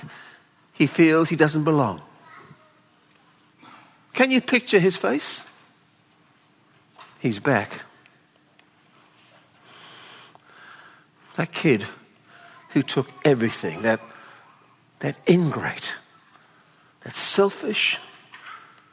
he 0.73 0.87
feels 0.87 1.29
he 1.29 1.37
doesn't 1.37 1.65
belong. 1.65 2.01
Can 4.13 4.31
you 4.31 4.41
picture 4.41 4.79
his 4.79 4.97
face? 4.97 5.45
He's 7.19 7.41
back. 7.41 7.83
That 11.35 11.53
kid 11.53 11.85
who 12.71 12.83
took 12.83 13.09
everything, 13.25 13.83
that, 13.83 14.01
that 15.01 15.17
ingrate, 15.29 15.95
that 17.03 17.15
selfish, 17.15 17.99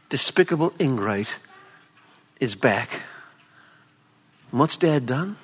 despicable 0.09 0.73
ingrate, 0.79 1.39
is 2.39 2.55
back. 2.55 3.01
And 4.51 4.59
what's 4.59 4.77
dad 4.77 5.05
done? 5.05 5.37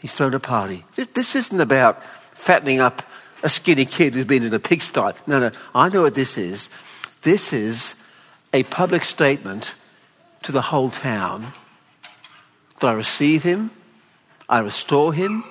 He's 0.00 0.14
thrown 0.14 0.34
a 0.34 0.40
party. 0.40 0.84
This 1.14 1.34
isn't 1.34 1.60
about 1.60 2.02
fattening 2.04 2.80
up 2.80 3.02
a 3.42 3.48
skinny 3.48 3.84
kid 3.84 4.14
who's 4.14 4.24
been 4.24 4.42
in 4.42 4.54
a 4.54 4.58
pigsty. 4.58 5.12
No, 5.26 5.40
no, 5.40 5.50
I 5.74 5.88
know 5.88 6.02
what 6.02 6.14
this 6.14 6.38
is. 6.38 6.70
This 7.22 7.52
is 7.52 7.94
a 8.52 8.62
public 8.64 9.02
statement 9.02 9.74
to 10.42 10.52
the 10.52 10.60
whole 10.60 10.90
town 10.90 11.46
that 12.80 12.86
I 12.86 12.92
receive 12.92 13.42
him, 13.42 13.70
I 14.48 14.60
restore 14.60 15.12
him, 15.12 15.44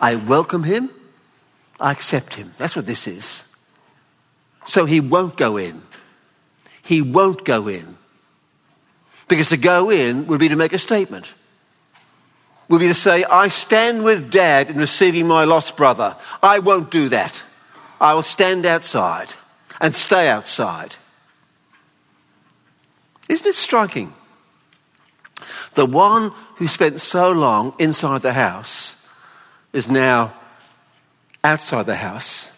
I 0.00 0.16
welcome 0.16 0.62
him, 0.64 0.90
I 1.80 1.92
accept 1.92 2.34
him. 2.34 2.52
That's 2.56 2.74
what 2.74 2.86
this 2.86 3.06
is. 3.06 3.44
So 4.66 4.84
he 4.84 5.00
won't 5.00 5.36
go 5.36 5.56
in. 5.56 5.82
He 6.82 7.02
won't 7.02 7.44
go 7.44 7.68
in. 7.68 7.96
Because 9.28 9.50
to 9.50 9.56
go 9.56 9.90
in 9.90 10.26
would 10.26 10.40
be 10.40 10.48
to 10.48 10.56
make 10.56 10.72
a 10.72 10.78
statement. 10.78 11.34
Would 12.68 12.80
be 12.80 12.88
to 12.88 12.94
say, 12.94 13.24
I 13.24 13.48
stand 13.48 14.04
with 14.04 14.30
dad 14.30 14.70
in 14.70 14.76
receiving 14.76 15.26
my 15.26 15.44
lost 15.44 15.76
brother. 15.76 16.16
I 16.42 16.58
won't 16.58 16.90
do 16.90 17.08
that. 17.10 17.42
I 18.00 18.14
will 18.14 18.22
stand 18.22 18.66
outside 18.66 19.34
and 19.80 19.94
stay 19.94 20.28
outside. 20.28 20.96
Isn't 23.28 23.46
it 23.46 23.54
striking? 23.54 24.12
The 25.78 25.86
one 25.86 26.32
who 26.56 26.66
spent 26.66 27.00
so 27.00 27.30
long 27.30 27.72
inside 27.78 28.22
the 28.22 28.32
house 28.32 29.00
is 29.72 29.88
now 29.88 30.34
outside 31.44 31.86
the 31.86 31.94
house. 31.94 32.50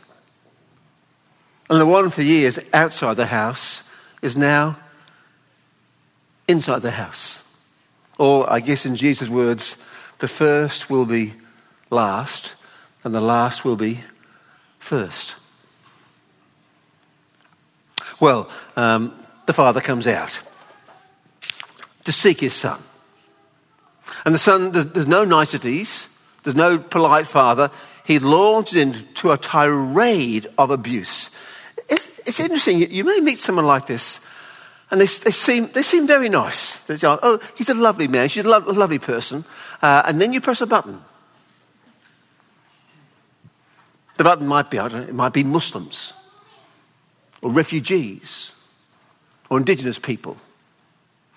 And 1.69 1.79
the 1.79 1.85
one 1.85 2.09
for 2.09 2.23
years 2.23 2.59
outside 2.73 3.19
the 3.19 3.27
house 3.27 3.87
is 4.23 4.39
now 4.39 4.79
inside 6.49 6.81
the 6.81 6.93
house. 6.93 7.55
Or, 8.19 8.51
I 8.51 8.61
guess 8.61 8.87
in 8.87 8.97
Jesus' 8.97 9.29
words, 9.29 9.77
the 10.21 10.27
first 10.27 10.89
will 10.89 11.05
be 11.05 11.35
last, 11.91 12.55
and 13.05 13.15
the 13.15 13.21
last 13.21 13.67
will 13.67 13.77
be 13.77 14.01
first. 14.79 15.35
Well, 18.19 18.49
um, 18.77 19.13
the 19.45 19.53
father 19.53 19.83
comes 19.83 20.07
out 20.07 20.41
to 22.05 22.13
seek 22.13 22.41
his 22.41 22.55
son. 22.55 22.81
And 24.25 24.35
the 24.35 24.39
son, 24.39 24.73
there's, 24.73 24.87
there's 24.87 25.09
no 25.09 25.25
niceties, 25.25 26.09
there's 26.43 26.57
no 26.57 26.79
polite 26.79 27.27
father. 27.27 27.71
He 28.05 28.19
launches 28.19 28.77
into 28.77 29.31
a 29.31 29.37
tirade 29.37 30.47
of 30.59 30.71
abuse. 30.71 31.31
It's, 31.89 32.19
it's 32.21 32.41
interesting, 32.41 32.79
you, 32.79 32.87
you, 32.87 33.05
may 33.05 33.21
meet 33.21 33.39
someone 33.39 33.67
like 33.67 33.87
this, 33.87 34.21
and 34.91 35.01
they, 35.01 35.07
they, 35.07 35.31
seem, 35.31 35.69
they 35.69 35.83
seem 35.83 36.07
very 36.07 36.29
nice. 36.29 36.83
They 36.85 36.97
say, 36.97 37.07
oh, 37.23 37.41
he's 37.57 37.69
a 37.69 37.75
lovely 37.75 38.09
man, 38.09 38.29
she's 38.29 38.45
a, 38.45 38.49
lo- 38.49 38.65
a 38.67 38.73
lovely 38.73 38.99
person. 38.99 39.45
Uh, 39.83 40.03
and 40.07 40.21
then 40.21 40.33
you 40.33 40.41
press 40.41 40.61
a 40.61 40.67
button. 40.67 41.01
The 44.17 44.25
button 44.25 44.47
might 44.47 44.71
be, 44.71 44.79
I 44.79 44.89
don't 44.89 45.03
know, 45.03 45.09
it 45.09 45.15
might 45.15 45.33
be 45.33 45.45
Muslims, 45.45 46.13
or 47.41 47.51
refugees, 47.51 48.53
or 49.49 49.59
indigenous 49.59 49.99
people, 49.99 50.37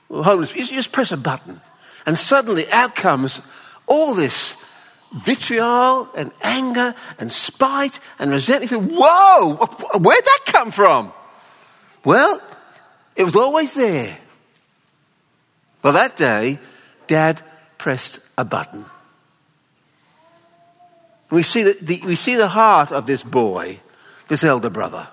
or 0.09 0.23
homeless. 0.23 0.55
You 0.55 0.65
just 0.65 0.91
press 0.91 1.11
a 1.11 1.17
button. 1.17 1.61
And 2.05 2.17
suddenly 2.17 2.69
out 2.71 2.95
comes 2.95 3.41
all 3.87 4.13
this 4.13 4.57
vitriol 5.13 6.09
and 6.15 6.31
anger 6.41 6.95
and 7.19 7.31
spite 7.31 7.99
and 8.19 8.31
resentment. 8.31 8.91
Whoa, 8.91 9.55
where'd 9.99 10.25
that 10.25 10.39
come 10.45 10.71
from? 10.71 11.13
Well, 12.03 12.41
it 13.15 13.23
was 13.23 13.35
always 13.35 13.73
there. 13.73 14.17
Well, 15.83 15.93
that 15.93 16.17
day, 16.17 16.59
Dad 17.07 17.41
pressed 17.77 18.19
a 18.37 18.45
button. 18.45 18.85
We 21.29 21.43
see 21.43 21.63
the, 21.63 21.77
the, 21.81 22.01
we 22.05 22.15
see 22.15 22.35
the 22.35 22.47
heart 22.47 22.91
of 22.91 23.05
this 23.05 23.23
boy, 23.23 23.79
this 24.29 24.43
elder 24.43 24.69
brother. 24.69 25.07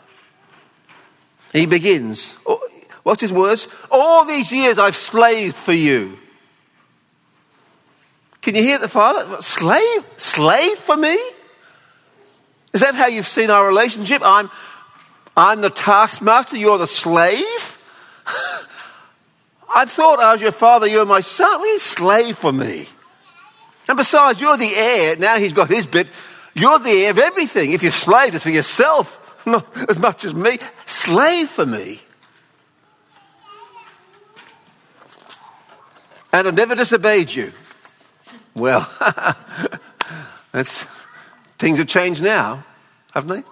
He 1.52 1.66
begins, 1.66 2.36
oh, 2.46 2.60
what's 3.02 3.20
his 3.20 3.32
words? 3.32 3.68
All 3.90 4.24
these 4.24 4.52
years 4.52 4.78
I've 4.78 4.94
slaved 4.94 5.56
for 5.56 5.72
you. 5.72 6.18
Can 8.42 8.54
you 8.54 8.62
hear 8.62 8.78
the 8.78 8.88
father? 8.88 9.42
Slave? 9.42 10.04
Slave 10.16 10.78
for 10.78 10.96
me? 10.96 11.16
Is 12.72 12.80
that 12.80 12.94
how 12.94 13.06
you've 13.06 13.26
seen 13.26 13.50
our 13.50 13.66
relationship? 13.66 14.22
I'm, 14.24 14.50
I'm 15.36 15.60
the 15.60 15.70
taskmaster, 15.70 16.56
you're 16.56 16.78
the 16.78 16.86
slave? 16.86 17.78
I 19.74 19.84
thought 19.84 20.20
I 20.20 20.32
was 20.32 20.42
your 20.42 20.52
father, 20.52 20.86
you're 20.86 21.06
my 21.06 21.20
son. 21.20 21.60
A 21.68 21.78
slave 21.78 22.38
for 22.38 22.52
me. 22.52 22.88
And 23.88 23.96
besides, 23.96 24.40
you're 24.40 24.56
the 24.56 24.72
heir. 24.74 25.16
Now 25.16 25.36
he's 25.36 25.52
got 25.52 25.68
his 25.68 25.86
bit. 25.86 26.08
You're 26.54 26.78
the 26.78 26.90
heir 26.90 27.10
of 27.10 27.18
everything. 27.18 27.72
If 27.72 27.82
you're 27.82 27.92
slave, 27.92 28.34
it's 28.34 28.44
for 28.44 28.50
yourself, 28.50 29.44
not 29.46 29.66
as 29.90 29.98
much 29.98 30.24
as 30.24 30.34
me. 30.34 30.58
Slave 30.86 31.48
for 31.48 31.66
me. 31.66 32.00
And 36.32 36.46
I've 36.46 36.54
never 36.54 36.74
disobeyed 36.74 37.34
you. 37.34 37.52
Well, 38.54 38.90
that's, 40.52 40.84
things 41.58 41.78
have 41.78 41.86
changed 41.86 42.22
now, 42.22 42.64
haven't 43.14 43.42
they? 43.42 43.48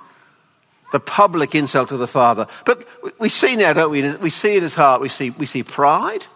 The 0.93 1.01
public 1.01 1.55
insult 1.55 1.91
to 1.91 1.97
the 1.97 2.07
Father. 2.07 2.47
But 2.65 2.87
we 3.21 3.29
see 3.29 3.57
now, 3.57 3.73
don't 3.73 3.91
we? 3.91 4.15
We 4.17 4.31
see 4.31 4.57
in 4.57 4.63
his 4.63 4.75
heart, 4.75 5.01
we 5.01 5.09
see, 5.09 5.31
we 5.31 5.47
see 5.47 5.63
pride, 5.63 6.27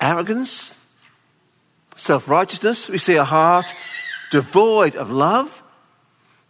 arrogance, 0.00 0.78
self 1.96 2.28
righteousness. 2.28 2.88
We 2.88 2.98
see 2.98 3.16
a 3.16 3.24
heart 3.24 3.66
devoid 4.30 4.96
of 4.96 5.10
love, 5.10 5.62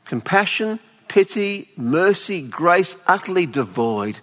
compassion, 0.04 0.78
pity, 1.08 1.68
mercy, 1.76 2.40
grace, 2.40 2.96
utterly 3.06 3.46
devoid. 3.46 4.20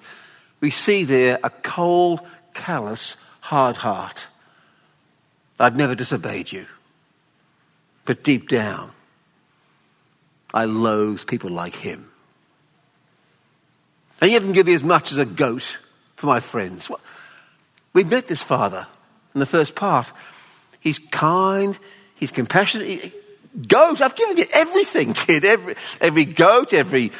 We 0.61 0.69
see 0.69 1.03
there 1.03 1.39
a 1.43 1.49
cold, 1.49 2.21
callous, 2.53 3.17
hard 3.41 3.77
heart. 3.77 4.27
I've 5.61 5.75
never 5.75 5.95
disobeyed 5.95 6.51
you. 6.51 6.65
But 8.05 8.23
deep 8.23 8.49
down, 8.49 8.91
I 10.53 10.65
loathe 10.65 11.27
people 11.27 11.49
like 11.49 11.75
him. 11.75 12.09
And 14.19 14.29
he 14.29 14.35
even 14.35 14.51
give 14.51 14.67
me 14.67 14.73
as 14.73 14.83
much 14.83 15.11
as 15.11 15.17
a 15.17 15.25
goat 15.25 15.77
for 16.15 16.27
my 16.27 16.39
friends. 16.39 16.89
We 17.93 18.03
met 18.03 18.27
this 18.27 18.43
father 18.43 18.87
in 19.33 19.39
the 19.39 19.45
first 19.45 19.75
part. 19.75 20.11
He's 20.79 20.99
kind, 20.99 21.77
he's 22.15 22.31
compassionate. 22.31 22.87
He, 22.87 23.11
goat, 23.67 24.01
I've 24.01 24.15
given 24.15 24.37
you 24.37 24.45
everything, 24.53 25.13
kid. 25.15 25.45
Every, 25.45 25.75
every 25.99 26.25
goat, 26.25 26.73
every 26.73 27.11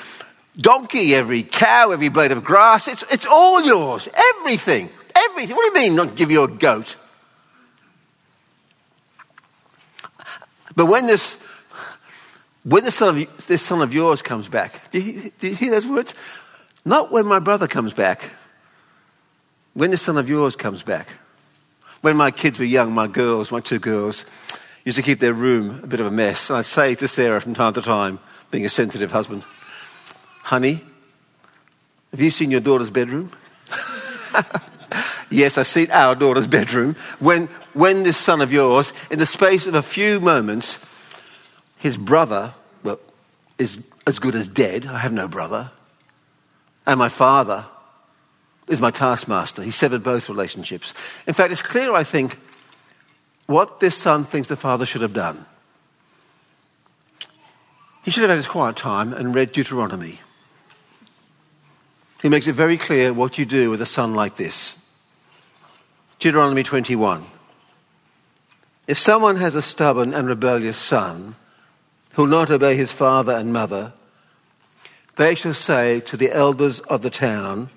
donkey, 0.58 1.16
every 1.16 1.44
cow, 1.44 1.92
every 1.92 2.10
blade 2.10 2.32
of 2.32 2.44
grass. 2.44 2.88
It's, 2.88 3.04
it's 3.12 3.26
all 3.26 3.64
yours. 3.64 4.10
Everything. 4.14 4.90
Everything. 5.16 5.56
What 5.56 5.74
do 5.74 5.80
you 5.80 5.86
mean 5.86 5.96
not 5.96 6.16
give 6.16 6.32
you 6.32 6.44
a 6.44 6.48
goat? 6.48 6.96
But 10.76 10.88
when 10.88 11.06
this, 11.06 11.42
when 12.64 12.84
this 12.84 12.96
son, 12.96 13.22
of, 13.22 13.48
this 13.48 13.62
son 13.62 13.82
of 13.82 13.94
yours 13.94 14.22
comes 14.22 14.50
back, 14.50 14.92
do 14.92 15.00
you, 15.00 15.32
do 15.40 15.50
you 15.50 15.56
hear 15.56 15.72
those 15.72 15.88
words? 15.88 16.14
Not 16.86 17.12
when 17.12 17.26
my 17.26 17.40
brother 17.40 17.68
comes 17.68 17.94
back. 17.94 18.32
When 19.74 19.92
this 19.92 20.02
son 20.02 20.18
of 20.18 20.30
yours 20.30 20.56
comes 20.56 20.84
back. 20.84 21.08
When 22.02 22.18
my 22.18 22.32
kids 22.32 22.58
were 22.60 22.66
young, 22.66 22.94
my 22.94 23.08
girls, 23.08 23.52
my 23.52 23.60
two 23.60 23.80
girls, 23.80 24.26
used 24.86 24.98
to 24.98 25.04
keep 25.04 25.20
their 25.20 25.34
room 25.34 25.82
a 25.84 25.88
bit 25.88 26.00
of 26.00 26.08
a 26.08 26.12
mess. 26.12 26.50
And 26.50 26.58
I'd 26.58 26.66
say 26.66 26.96
to 26.96 27.08
Sarah 27.08 27.40
from 27.40 27.54
time 27.54 27.74
to 27.74 27.82
time, 27.82 28.20
being 28.50 28.66
a 28.66 28.70
sensitive 28.70 29.12
husband, 29.12 29.44
honey, 30.44 30.84
have 32.12 32.20
you 32.20 32.32
seen 32.32 32.52
your 32.52 32.60
daughter's 32.60 32.90
bedroom? 32.90 33.32
yes, 35.32 35.58
I've 35.58 35.68
seen 35.68 35.90
our 35.92 36.16
daughter's 36.16 36.48
bedroom. 36.48 36.96
When, 37.20 37.48
when 37.74 38.04
this 38.04 38.18
son 38.18 38.42
of 38.42 38.54
yours, 38.54 38.94
in 39.10 39.20
the 39.20 39.26
space 39.26 39.68
of 39.68 39.76
a 39.76 39.82
few 39.82 40.20
moments, 40.20 40.86
his 41.78 41.98
brother, 41.98 42.54
well, 42.84 43.00
is 43.58 43.84
as 44.06 44.20
good 44.20 44.36
as 44.36 44.48
dead. 44.48 44.86
I 44.86 45.00
have 45.00 45.14
no 45.14 45.28
brother. 45.28 45.72
And 46.86 47.00
my 47.00 47.10
father 47.10 47.66
is 48.68 48.80
my 48.80 48.92
taskmaster. 48.92 49.64
He 49.64 49.72
severed 49.72 50.04
both 50.04 50.30
relationships. 50.30 50.94
In 51.28 51.34
fact, 51.34 51.52
it's 51.52 51.62
clear, 51.62 51.94
I 51.94 52.04
think, 52.04 52.38
what 53.48 53.80
this 53.80 53.96
son 53.96 54.24
thinks 54.24 54.48
the 54.48 54.56
father 54.56 54.86
should 54.86 55.02
have 55.02 55.14
done. 55.14 55.46
He 58.04 58.12
should 58.12 58.22
have 58.22 58.30
had 58.30 58.38
his 58.38 58.48
quiet 58.48 58.76
time 58.76 59.14
and 59.14 59.36
read 59.36 59.52
Deuteronomy. 59.52 60.20
He 62.22 62.30
makes 62.30 62.48
it 62.48 62.54
very 62.54 62.78
clear 62.78 63.14
what 63.14 63.38
you 63.38 63.46
do 63.46 63.70
with 63.70 63.82
a 63.82 63.86
son 63.86 64.14
like 64.14 64.36
this. 64.36 64.81
Deuteronomy 66.22 66.62
21. 66.62 67.26
If 68.86 69.00
someone 69.00 69.38
has 69.38 69.56
a 69.56 69.62
stubborn 69.64 70.14
and 70.14 70.28
rebellious 70.28 70.78
son 70.78 71.34
who 72.12 72.22
will 72.22 72.30
not 72.30 72.52
obey 72.52 72.76
his 72.76 72.94
father 72.94 73.32
and 73.32 73.52
mother, 73.52 73.94
they 75.16 75.34
shall 75.34 75.56
say 75.56 76.00
to 76.02 76.16
the 76.16 76.32
elders 76.32 76.80
of 76.82 77.02
the 77.02 77.10
town, 77.10 77.72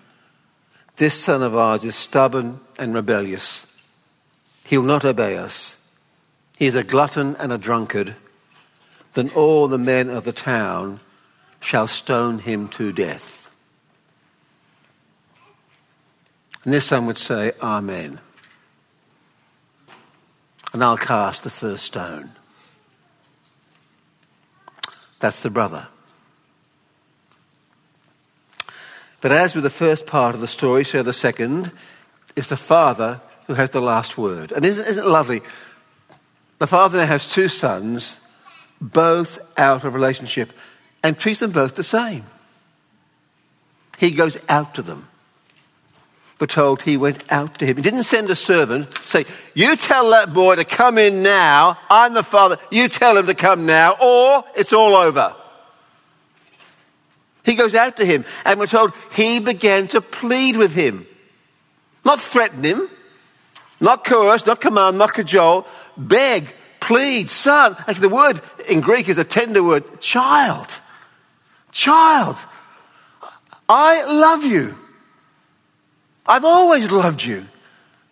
This 0.96 1.18
son 1.18 1.40
of 1.42 1.56
ours 1.56 1.84
is 1.84 1.96
stubborn 1.96 2.60
and 2.78 2.92
rebellious. 2.92 3.66
He 4.66 4.76
will 4.76 4.84
not 4.84 5.06
obey 5.06 5.38
us. 5.38 5.80
He 6.58 6.66
is 6.66 6.74
a 6.74 6.84
glutton 6.84 7.36
and 7.36 7.50
a 7.50 7.56
drunkard. 7.56 8.14
Then 9.14 9.30
all 9.30 9.68
the 9.68 9.78
men 9.78 10.10
of 10.10 10.24
the 10.24 10.32
town 10.32 11.00
shall 11.60 11.86
stone 11.86 12.40
him 12.40 12.68
to 12.68 12.92
death. 12.92 13.50
And 16.62 16.74
this 16.74 16.84
son 16.84 17.06
would 17.06 17.16
say, 17.16 17.52
Amen. 17.62 18.20
And 20.74 20.82
I'll 20.82 20.98
cast 20.98 21.44
the 21.44 21.50
first 21.50 21.84
stone. 21.84 22.32
That's 25.20 25.40
the 25.40 25.48
brother. 25.48 25.86
But 29.20 29.32
as 29.32 29.54
with 29.54 29.64
the 29.64 29.70
first 29.70 30.04
part 30.04 30.34
of 30.34 30.40
the 30.40 30.46
story, 30.48 30.84
so 30.84 31.02
the 31.02 31.12
second 31.12 31.72
is 32.36 32.48
the 32.48 32.56
father 32.56 33.22
who 33.46 33.54
has 33.54 33.70
the 33.70 33.80
last 33.80 34.18
word. 34.18 34.50
And 34.50 34.64
isn't, 34.64 34.86
isn't 34.86 35.04
it 35.04 35.08
lovely? 35.08 35.40
The 36.58 36.66
father 36.66 36.98
now 36.98 37.06
has 37.06 37.26
two 37.26 37.48
sons, 37.48 38.20
both 38.80 39.38
out 39.56 39.84
of 39.84 39.94
relationship, 39.94 40.52
and 41.04 41.16
treats 41.16 41.38
them 41.38 41.52
both 41.52 41.76
the 41.76 41.84
same. 41.84 42.24
He 43.96 44.10
goes 44.10 44.38
out 44.48 44.74
to 44.74 44.82
them. 44.82 45.08
We're 46.40 46.48
told 46.48 46.82
he 46.82 46.96
went 46.96 47.24
out 47.30 47.58
to 47.58 47.66
him. 47.66 47.76
He 47.76 47.82
didn't 47.82 48.02
send 48.02 48.28
a 48.28 48.34
servant, 48.34 48.92
say, 48.98 49.24
You 49.54 49.76
tell 49.76 50.10
that 50.10 50.34
boy 50.34 50.56
to 50.56 50.64
come 50.64 50.98
in 50.98 51.22
now. 51.22 51.78
I'm 51.88 52.12
the 52.12 52.24
father. 52.24 52.58
You 52.70 52.88
tell 52.88 53.16
him 53.16 53.26
to 53.26 53.34
come 53.34 53.66
now, 53.66 53.96
or 54.02 54.44
it's 54.56 54.72
all 54.72 54.96
over. 54.96 55.34
He 57.44 57.54
goes 57.54 57.74
out 57.74 57.96
to 57.98 58.04
him, 58.04 58.24
and 58.44 58.58
we're 58.58 58.66
told 58.66 58.94
he 59.12 59.38
began 59.38 59.86
to 59.88 60.00
plead 60.00 60.56
with 60.56 60.74
him. 60.74 61.06
Not 62.04 62.20
threaten 62.20 62.64
him, 62.64 62.88
not 63.80 64.04
coerce, 64.04 64.46
not 64.46 64.60
command, 64.60 64.98
not 64.98 65.14
cajole, 65.14 65.66
beg, 65.96 66.52
plead, 66.80 67.30
son. 67.30 67.76
Actually, 67.80 68.08
the 68.08 68.14
word 68.14 68.40
in 68.68 68.80
Greek 68.80 69.08
is 69.08 69.18
a 69.18 69.24
tender 69.24 69.62
word 69.62 70.00
child. 70.00 70.80
Child. 71.70 72.36
I 73.68 74.04
love 74.04 74.44
you. 74.44 74.76
I've 76.26 76.44
always 76.44 76.90
loved 76.90 77.24
you. 77.24 77.46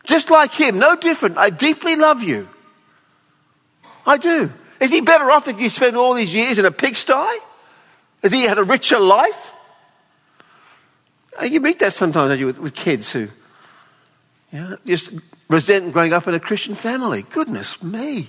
Just 0.04 0.30
like 0.30 0.52
him, 0.52 0.78
no 0.78 0.96
different. 0.96 1.38
I 1.38 1.50
deeply 1.50 1.96
love 1.96 2.22
you. 2.22 2.48
I 4.06 4.16
do. 4.16 4.50
Is 4.80 4.90
he 4.90 5.00
better 5.00 5.30
off 5.30 5.46
if 5.48 5.60
you 5.60 5.68
spend 5.68 5.96
all 5.96 6.14
these 6.14 6.34
years 6.34 6.58
in 6.58 6.64
a 6.64 6.72
pigsty? 6.72 7.38
Has 8.22 8.32
he 8.32 8.42
had 8.42 8.58
a 8.58 8.64
richer 8.64 8.98
life? 8.98 9.52
Uh, 11.40 11.44
you 11.44 11.60
meet 11.60 11.78
that 11.78 11.92
sometimes, 11.92 12.30
don't 12.30 12.38
you, 12.38 12.46
with, 12.46 12.58
with 12.58 12.74
kids 12.74 13.12
who 13.12 13.28
you 14.52 14.60
know, 14.60 14.76
just 14.84 15.12
resent 15.48 15.92
growing 15.92 16.12
up 16.12 16.26
in 16.28 16.34
a 16.34 16.40
Christian 16.40 16.74
family. 16.74 17.22
Goodness 17.30 17.82
me. 17.82 18.28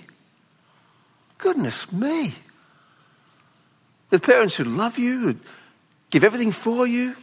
Goodness 1.38 1.92
me. 1.92 2.34
With 4.10 4.24
parents 4.24 4.56
who 4.56 4.64
love 4.64 4.98
you, 4.98 5.20
who 5.20 5.36
give 6.12 6.24
everything 6.24 6.52
for 6.52 6.88
you, 6.88 7.16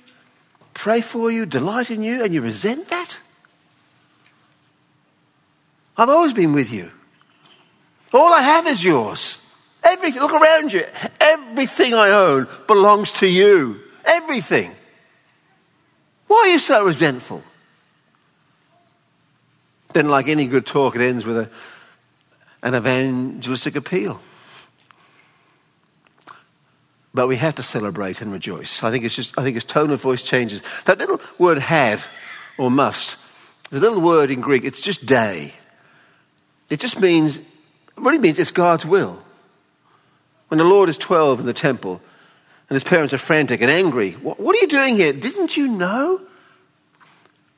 pray 0.80 1.02
for 1.02 1.30
you, 1.30 1.44
delight 1.44 1.90
in 1.90 2.02
you, 2.02 2.24
and 2.24 2.32
you 2.32 2.40
resent 2.40 2.88
that? 2.88 3.20
I've 5.94 6.08
always 6.08 6.32
been 6.32 6.54
with 6.54 6.72
you. 6.72 6.90
All 8.14 8.32
I 8.32 8.40
have 8.40 8.66
is 8.66 8.82
yours. 8.82 9.46
Everything, 9.84 10.22
look 10.22 10.32
around 10.32 10.72
you. 10.72 10.82
Everything 11.20 11.92
I 11.92 12.08
own 12.08 12.48
belongs 12.66 13.12
to 13.20 13.26
you. 13.26 13.78
Everything. 14.06 14.72
Why 16.28 16.44
are 16.46 16.52
you 16.52 16.58
so 16.58 16.82
resentful? 16.82 17.42
Then, 19.92 20.08
like 20.08 20.28
any 20.28 20.46
good 20.46 20.64
talk, 20.64 20.96
it 20.96 21.02
ends 21.02 21.26
with 21.26 21.36
a, 21.36 21.50
an 22.62 22.74
evangelistic 22.74 23.76
appeal. 23.76 24.18
But 27.12 27.26
we 27.26 27.36
have 27.36 27.56
to 27.56 27.62
celebrate 27.62 28.20
and 28.20 28.32
rejoice. 28.32 28.82
I 28.82 28.90
think 28.90 29.04
it's 29.04 29.16
just, 29.16 29.36
I 29.36 29.42
think 29.42 29.54
his 29.54 29.64
tone 29.64 29.90
of 29.90 30.00
voice 30.00 30.22
changes. 30.22 30.62
That 30.84 30.98
little 30.98 31.20
word 31.38 31.58
had 31.58 32.00
or 32.56 32.70
must, 32.70 33.16
the 33.70 33.80
little 33.80 34.00
word 34.00 34.30
in 34.30 34.40
Greek, 34.40 34.64
it's 34.64 34.80
just 34.80 35.06
dei. 35.06 35.54
It 36.68 36.78
just 36.78 37.00
means, 37.00 37.38
it 37.38 37.44
really 37.96 38.18
means 38.18 38.38
it's 38.38 38.50
God's 38.50 38.86
will. 38.86 39.22
When 40.48 40.58
the 40.58 40.64
Lord 40.64 40.88
is 40.88 40.98
12 40.98 41.40
in 41.40 41.46
the 41.46 41.52
temple 41.52 42.00
and 42.68 42.74
his 42.74 42.84
parents 42.84 43.12
are 43.12 43.18
frantic 43.18 43.60
and 43.60 43.70
angry, 43.70 44.12
what, 44.12 44.38
what 44.38 44.56
are 44.56 44.60
you 44.60 44.68
doing 44.68 44.96
here? 44.96 45.12
Didn't 45.12 45.56
you 45.56 45.68
know 45.68 46.20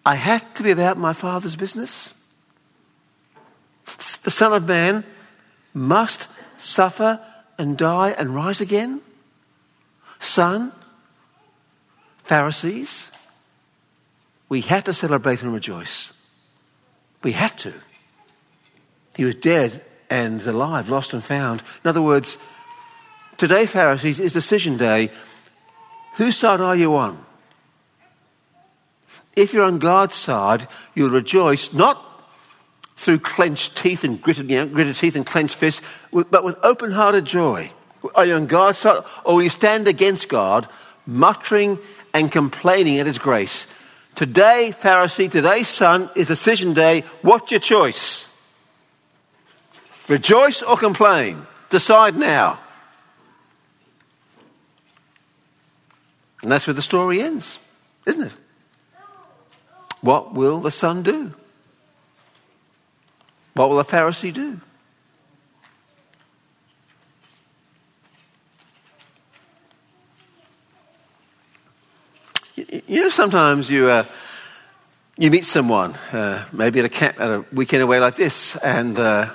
I 0.04 0.14
had 0.14 0.42
to 0.56 0.62
be 0.62 0.70
about 0.70 0.98
my 0.98 1.12
father's 1.12 1.56
business? 1.56 2.14
The 4.24 4.30
Son 4.30 4.52
of 4.52 4.66
Man 4.66 5.04
must 5.74 6.28
suffer 6.58 7.20
and 7.58 7.76
die 7.76 8.14
and 8.16 8.34
rise 8.34 8.60
again? 8.60 9.00
Son, 10.22 10.72
Pharisees, 12.24 13.10
we 14.48 14.60
had 14.60 14.84
to 14.84 14.94
celebrate 14.94 15.42
and 15.42 15.52
rejoice. 15.52 16.12
We 17.22 17.32
had 17.32 17.56
to. 17.58 17.72
He 19.16 19.24
was 19.24 19.34
dead 19.34 19.84
and 20.08 20.40
alive, 20.46 20.88
lost 20.88 21.12
and 21.12 21.22
found. 21.22 21.62
In 21.84 21.88
other 21.88 22.02
words, 22.02 22.38
Today, 23.42 23.66
Pharisees, 23.66 24.20
is 24.20 24.32
decision 24.32 24.76
day. 24.76 25.10
Whose 26.14 26.36
side 26.36 26.60
are 26.60 26.76
you 26.76 26.94
on? 26.94 27.18
If 29.34 29.52
you're 29.52 29.64
on 29.64 29.80
God's 29.80 30.14
side, 30.14 30.68
you'll 30.94 31.10
rejoice 31.10 31.72
not 31.72 32.00
through 32.94 33.18
clenched 33.18 33.76
teeth 33.76 34.04
and 34.04 34.22
gritted, 34.22 34.48
you 34.48 34.58
know, 34.58 34.68
gritted 34.68 34.94
teeth 34.94 35.16
and 35.16 35.26
clenched 35.26 35.56
fists, 35.56 35.84
but 36.12 36.44
with 36.44 36.56
open 36.62 36.92
hearted 36.92 37.24
joy. 37.24 37.72
Are 38.14 38.26
you 38.26 38.34
on 38.34 38.46
God's 38.46 38.78
side 38.78 39.04
or 39.24 39.36
will 39.36 39.42
you 39.42 39.48
stand 39.48 39.88
against 39.88 40.28
God, 40.28 40.68
muttering 41.06 41.78
and 42.12 42.30
complaining 42.30 42.98
at 42.98 43.06
His 43.06 43.18
grace? 43.18 43.72
Today, 44.14 44.74
Pharisee, 44.78 45.30
today's 45.30 45.68
son 45.68 46.10
is 46.14 46.28
decision 46.28 46.74
day. 46.74 47.04
What's 47.22 47.50
your 47.50 47.60
choice? 47.60 48.28
Rejoice 50.08 50.62
or 50.62 50.76
complain? 50.76 51.46
Decide 51.70 52.16
now. 52.16 52.58
And 56.42 56.50
that's 56.50 56.66
where 56.66 56.74
the 56.74 56.82
story 56.82 57.22
ends, 57.22 57.60
isn't 58.06 58.24
it? 58.24 58.32
What 60.00 60.34
will 60.34 60.58
the 60.58 60.72
son 60.72 61.02
do? 61.02 61.32
What 63.54 63.70
will 63.70 63.76
the 63.76 63.84
Pharisee 63.84 64.32
do? 64.32 64.60
You 72.54 73.02
know, 73.02 73.08
sometimes 73.08 73.70
you, 73.70 73.88
uh, 73.88 74.04
you 75.16 75.30
meet 75.30 75.46
someone, 75.46 75.94
uh, 76.12 76.44
maybe 76.52 76.80
at 76.80 76.84
a, 76.84 76.88
camp, 76.88 77.18
at 77.18 77.30
a 77.30 77.44
weekend 77.52 77.82
away 77.82 77.98
like 77.98 78.16
this, 78.16 78.56
and 78.56 78.98
uh, 78.98 79.30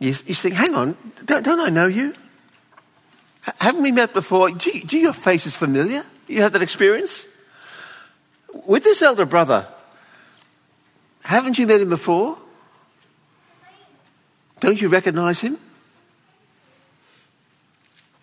you, 0.00 0.08
you 0.08 0.34
think, 0.34 0.54
hang 0.54 0.74
on, 0.74 0.96
don't, 1.24 1.44
don't 1.44 1.60
I 1.60 1.68
know 1.68 1.86
you? 1.86 2.14
Haven't 3.60 3.82
we 3.82 3.92
met 3.92 4.12
before? 4.12 4.50
Do, 4.50 4.80
do 4.80 4.98
your 4.98 5.12
faces 5.12 5.56
familiar? 5.56 6.04
You 6.26 6.42
have 6.42 6.52
that 6.52 6.62
experience? 6.62 7.28
With 8.66 8.82
this 8.82 9.00
elder 9.00 9.24
brother, 9.24 9.68
haven't 11.22 11.58
you 11.58 11.66
met 11.66 11.80
him 11.80 11.88
before? 11.88 12.38
Don't 14.60 14.80
you 14.80 14.88
recognize 14.88 15.40
him? 15.40 15.58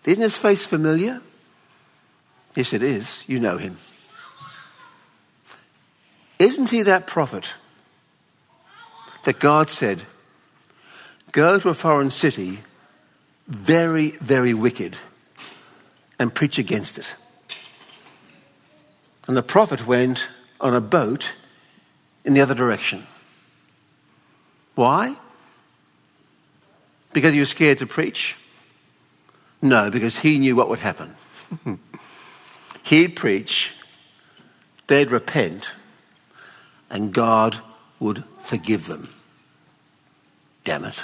Isn't 0.04 0.22
his 0.22 0.38
face 0.38 0.66
familiar? 0.66 1.20
Yes, 2.54 2.72
it 2.72 2.82
is. 2.82 3.24
You 3.26 3.40
know 3.40 3.56
him. 3.56 3.78
Isn't 6.38 6.70
he 6.70 6.82
that 6.82 7.06
prophet 7.06 7.54
that 9.24 9.38
God 9.38 9.70
said, 9.70 10.02
Go 11.32 11.58
to 11.58 11.68
a 11.68 11.74
foreign 11.74 12.10
city, 12.10 12.60
very, 13.46 14.10
very 14.12 14.54
wicked 14.54 14.96
and 16.18 16.34
preach 16.34 16.58
against 16.58 16.98
it. 16.98 17.16
And 19.28 19.36
the 19.36 19.42
prophet 19.42 19.86
went 19.86 20.28
on 20.60 20.74
a 20.74 20.80
boat 20.80 21.32
in 22.24 22.34
the 22.34 22.40
other 22.40 22.54
direction. 22.54 23.06
Why? 24.74 25.16
Because 27.12 27.34
he 27.34 27.40
was 27.40 27.50
scared 27.50 27.78
to 27.78 27.86
preach? 27.86 28.36
No, 29.62 29.90
because 29.90 30.18
he 30.18 30.38
knew 30.38 30.54
what 30.54 30.68
would 30.68 30.80
happen. 30.80 31.14
He'd 32.82 33.16
preach, 33.16 33.74
they'd 34.86 35.10
repent, 35.10 35.72
and 36.90 37.12
God 37.12 37.58
would 38.00 38.24
forgive 38.38 38.86
them. 38.86 39.08
Damn 40.64 40.84
it. 40.84 41.02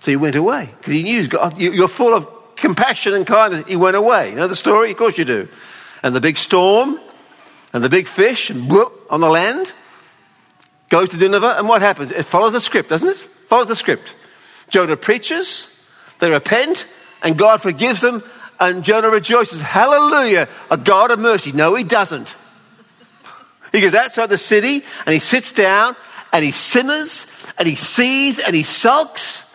So 0.00 0.10
he 0.10 0.16
went 0.16 0.34
away 0.34 0.68
because 0.78 0.94
he 0.94 1.04
knew 1.04 1.28
God, 1.28 1.58
you're 1.58 1.86
full 1.86 2.12
of 2.12 2.26
compassion 2.56 3.14
and 3.14 3.24
kindness. 3.24 3.68
He 3.68 3.76
went 3.76 3.96
away. 3.96 4.30
You 4.30 4.36
know 4.36 4.48
the 4.48 4.56
story? 4.56 4.90
Of 4.90 4.96
course 4.96 5.16
you 5.16 5.24
do. 5.24 5.48
And 6.02 6.14
the 6.14 6.20
big 6.20 6.36
storm 6.36 6.98
and 7.72 7.84
the 7.84 7.88
big 7.88 8.08
fish 8.08 8.50
and 8.50 8.68
whoop 8.68 8.92
on 9.10 9.20
the 9.20 9.28
land 9.28 9.72
goes 10.88 11.10
to 11.10 11.16
Nineveh. 11.16 11.54
And 11.56 11.68
what 11.68 11.82
happens? 11.82 12.10
It 12.10 12.24
follows 12.24 12.52
the 12.52 12.60
script, 12.60 12.88
doesn't 12.88 13.08
it? 13.08 13.16
Follows 13.16 13.68
the 13.68 13.76
script. 13.76 14.16
Jonah 14.70 14.96
preaches, 14.96 15.72
they 16.18 16.30
repent, 16.30 16.86
and 17.22 17.38
God 17.38 17.62
forgives 17.62 18.00
them. 18.00 18.22
And 18.58 18.82
Jonah 18.84 19.08
rejoices, 19.08 19.60
Hallelujah, 19.60 20.48
a 20.70 20.76
God 20.76 21.10
of 21.10 21.18
mercy. 21.18 21.52
No, 21.52 21.74
he 21.74 21.84
doesn't. 21.84 22.36
He 23.72 23.80
goes 23.80 23.94
outside 23.94 24.28
the 24.28 24.38
city 24.38 24.84
and 25.06 25.14
he 25.14 25.18
sits 25.18 25.50
down 25.50 25.96
and 26.32 26.44
he 26.44 26.52
simmers 26.52 27.26
and 27.58 27.66
he 27.66 27.74
seethes 27.74 28.38
and 28.38 28.54
he 28.54 28.62
sulks. 28.62 29.50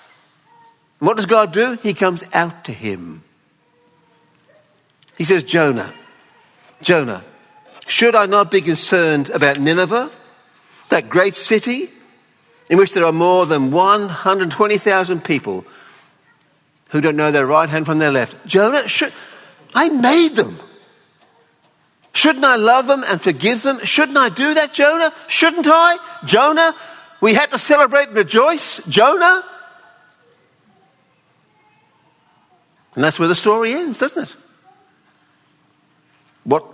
And 1.00 1.08
what 1.08 1.18
does 1.18 1.28
God 1.28 1.54
do? 1.54 1.78
He 1.84 1.94
comes 1.94 2.24
out 2.34 2.66
to 2.66 2.72
him. 2.72 3.24
He 5.18 5.24
says, 5.24 5.44
Jonah, 5.44 5.92
Jonah, 6.82 7.24
should 7.88 8.16
I 8.16 8.26
not 8.26 8.52
be 8.52 8.62
concerned 8.62 9.30
about 9.30 9.60
Nineveh, 9.60 10.12
that 10.90 11.10
great 11.10 11.34
city 11.34 11.90
in 12.70 12.78
which 12.78 12.94
there 12.94 13.06
are 13.06 13.14
more 13.14 13.46
than 13.46 13.72
120,000 13.72 15.24
people 15.24 15.66
who 16.90 17.02
don't 17.02 17.16
know 17.16 17.32
their 17.32 17.48
right 17.48 17.70
hand 17.70 17.86
from 17.86 18.00
their 18.00 18.12
left? 18.12 18.46
Jonah, 18.46 18.88
should, 18.88 19.14
I 19.74 19.90
made 19.90 20.36
them. 20.36 20.58
Shouldn't 22.18 22.46
I 22.46 22.56
love 22.56 22.88
them 22.88 23.04
and 23.08 23.22
forgive 23.22 23.62
them? 23.62 23.78
Shouldn't 23.86 24.18
I 24.18 24.30
do 24.30 24.56
that, 24.56 24.74
Jonah? 24.74 25.14
Shouldn't 25.28 25.68
I? 25.70 25.98
Jonah, 26.26 26.74
we 27.22 27.36
had 27.36 27.52
to 27.52 27.60
celebrate 27.60 28.08
and 28.08 28.18
rejoice. 28.18 28.84
Jonah. 28.88 29.44
And 32.96 33.04
that's 33.04 33.20
where 33.20 33.28
the 33.28 33.36
story 33.36 33.74
ends, 33.74 34.00
doesn't 34.00 34.24
it? 34.24 34.36
What, 36.44 36.66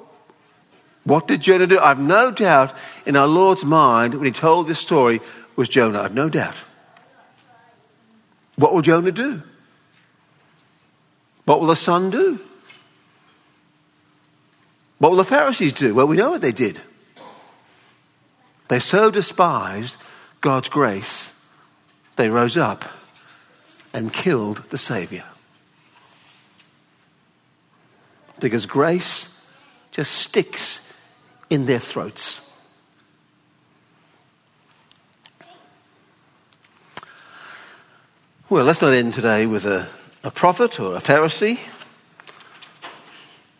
what 1.03 1.27
did 1.27 1.41
Jonah 1.41 1.67
do? 1.67 1.77
I've 1.77 1.99
no 1.99 2.31
doubt 2.31 2.73
in 3.05 3.17
our 3.17 3.27
Lord's 3.27 3.65
mind 3.65 4.13
when 4.13 4.23
he 4.23 4.31
told 4.31 4.67
this 4.67 4.79
story 4.79 5.19
was 5.57 5.67
Jonah. 5.67 6.03
I've 6.03 6.15
no 6.15 6.29
doubt. 6.29 6.55
What 8.55 8.73
will 8.73 8.81
Jonah 8.81 9.11
do? 9.11 9.43
What 11.43 11.59
will 11.59 11.67
the 11.67 11.75
son 11.75 12.11
do? 12.11 12.39
What 15.03 15.09
will 15.09 15.17
the 15.17 15.25
Pharisees 15.25 15.73
do? 15.73 15.93
Well, 15.93 16.07
we 16.07 16.15
know 16.15 16.31
what 16.31 16.41
they 16.41 16.53
did. 16.53 16.79
They 18.69 18.79
so 18.79 19.11
despised 19.11 19.97
God's 20.39 20.69
grace, 20.69 21.35
they 22.15 22.29
rose 22.29 22.55
up 22.55 22.85
and 23.93 24.13
killed 24.13 24.63
the 24.69 24.77
Savior. 24.77 25.25
Because 28.39 28.65
grace 28.65 29.45
just 29.91 30.13
sticks 30.13 30.93
in 31.49 31.65
their 31.65 31.79
throats. 31.79 32.49
Well, 38.49 38.63
let's 38.63 38.81
not 38.81 38.93
end 38.93 39.13
today 39.13 39.47
with 39.47 39.65
a, 39.65 39.89
a 40.23 40.31
prophet 40.31 40.79
or 40.79 40.95
a 40.95 40.99
Pharisee. 40.99 41.59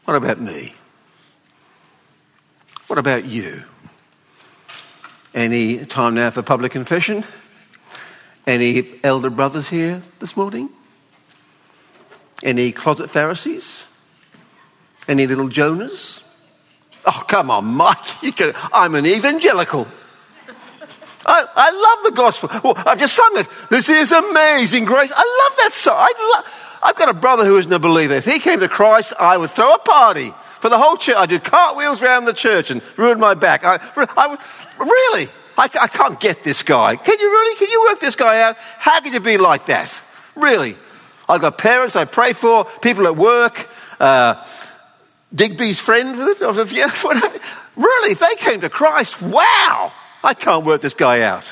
What 0.06 0.16
about 0.16 0.40
me? 0.40 0.76
What 2.94 3.00
about 3.00 3.26
you? 3.26 3.64
Any 5.34 5.84
time 5.84 6.14
now 6.14 6.30
for 6.30 6.44
public 6.44 6.74
confession? 6.74 7.24
Any 8.46 8.86
elder 9.04 9.32
brothers 9.32 9.68
here 9.68 10.04
this 10.20 10.38
morning? 10.38 10.70
Any 12.44 12.72
closet 12.72 13.10
Pharisees? 13.10 13.88
Any 15.08 15.26
little 15.26 15.48
Jonahs? 15.48 16.22
Oh, 17.08 17.24
come 17.28 17.50
on, 17.50 17.66
Mike. 17.66 17.98
Can, 18.36 18.54
I'm 18.72 18.94
an 18.94 19.08
evangelical. 19.08 19.88
I, 21.26 21.46
I, 21.56 21.72
love 21.72 22.12
the 22.12 22.16
gospel. 22.16 22.52
Well, 22.64 22.76
I've 22.86 23.00
just 23.00 23.16
sung 23.16 23.32
it. 23.38 23.48
This 23.72 23.90
is 23.90 24.12
amazing 24.12 24.86
grace. 24.86 25.12
I 25.16 25.48
love 25.50 25.58
that 25.58 25.74
song. 25.74 25.96
I 25.98 26.44
I've 26.84 26.96
got 26.96 27.10
a 27.10 27.16
brother 27.16 27.44
who 27.44 27.58
isn't 27.58 27.74
a 27.74 27.80
believer. 27.80 28.14
If 28.14 28.26
he 28.26 28.38
came 28.38 28.60
to 28.60 28.70
Christ, 28.70 29.14
I 29.20 29.40
would 29.40 29.50
throw 29.50 29.74
a 29.74 29.80
party 29.80 30.32
for 30.64 30.70
the 30.70 30.78
whole 30.78 30.96
church. 30.96 31.18
I 31.18 31.26
did 31.26 31.44
cartwheels 31.44 32.02
around 32.02 32.24
the 32.24 32.32
church 32.32 32.72
and 32.72 32.82
ruined 32.98 33.20
my 33.20 33.34
back. 33.34 33.66
I, 33.66 33.80
I, 33.98 34.38
really? 34.80 35.28
I, 35.58 35.64
I 35.82 35.88
can't 35.88 36.18
get 36.22 36.42
this 36.42 36.64
guy. 36.64 36.96
Can 36.96 37.20
you 37.20 37.30
really? 37.30 37.58
Can 37.58 37.70
you 37.70 37.82
work 37.82 38.00
this 38.00 38.16
guy 38.16 38.42
out? 38.44 38.56
How 38.78 39.02
could 39.02 39.14
you 39.14 39.20
be 39.20 39.36
like 39.36 39.66
that? 39.66 40.02
Really? 40.36 40.78
I've 41.28 41.42
got 41.42 41.58
parents 41.58 41.98
I 41.98 42.06
pray 42.06 42.32
for, 42.32 42.64
people 42.82 43.08
at 43.08 43.18
work, 43.18 43.70
uh, 44.00 44.42
Digby's 45.36 45.82
friend. 45.82 46.18
Really? 47.76 48.14
They 48.14 48.36
came 48.38 48.62
to 48.62 48.70
Christ, 48.70 49.20
wow! 49.20 49.92
I 50.24 50.36
can't 50.36 50.64
work 50.64 50.80
this 50.80 50.94
guy 50.94 51.24
out. 51.24 51.52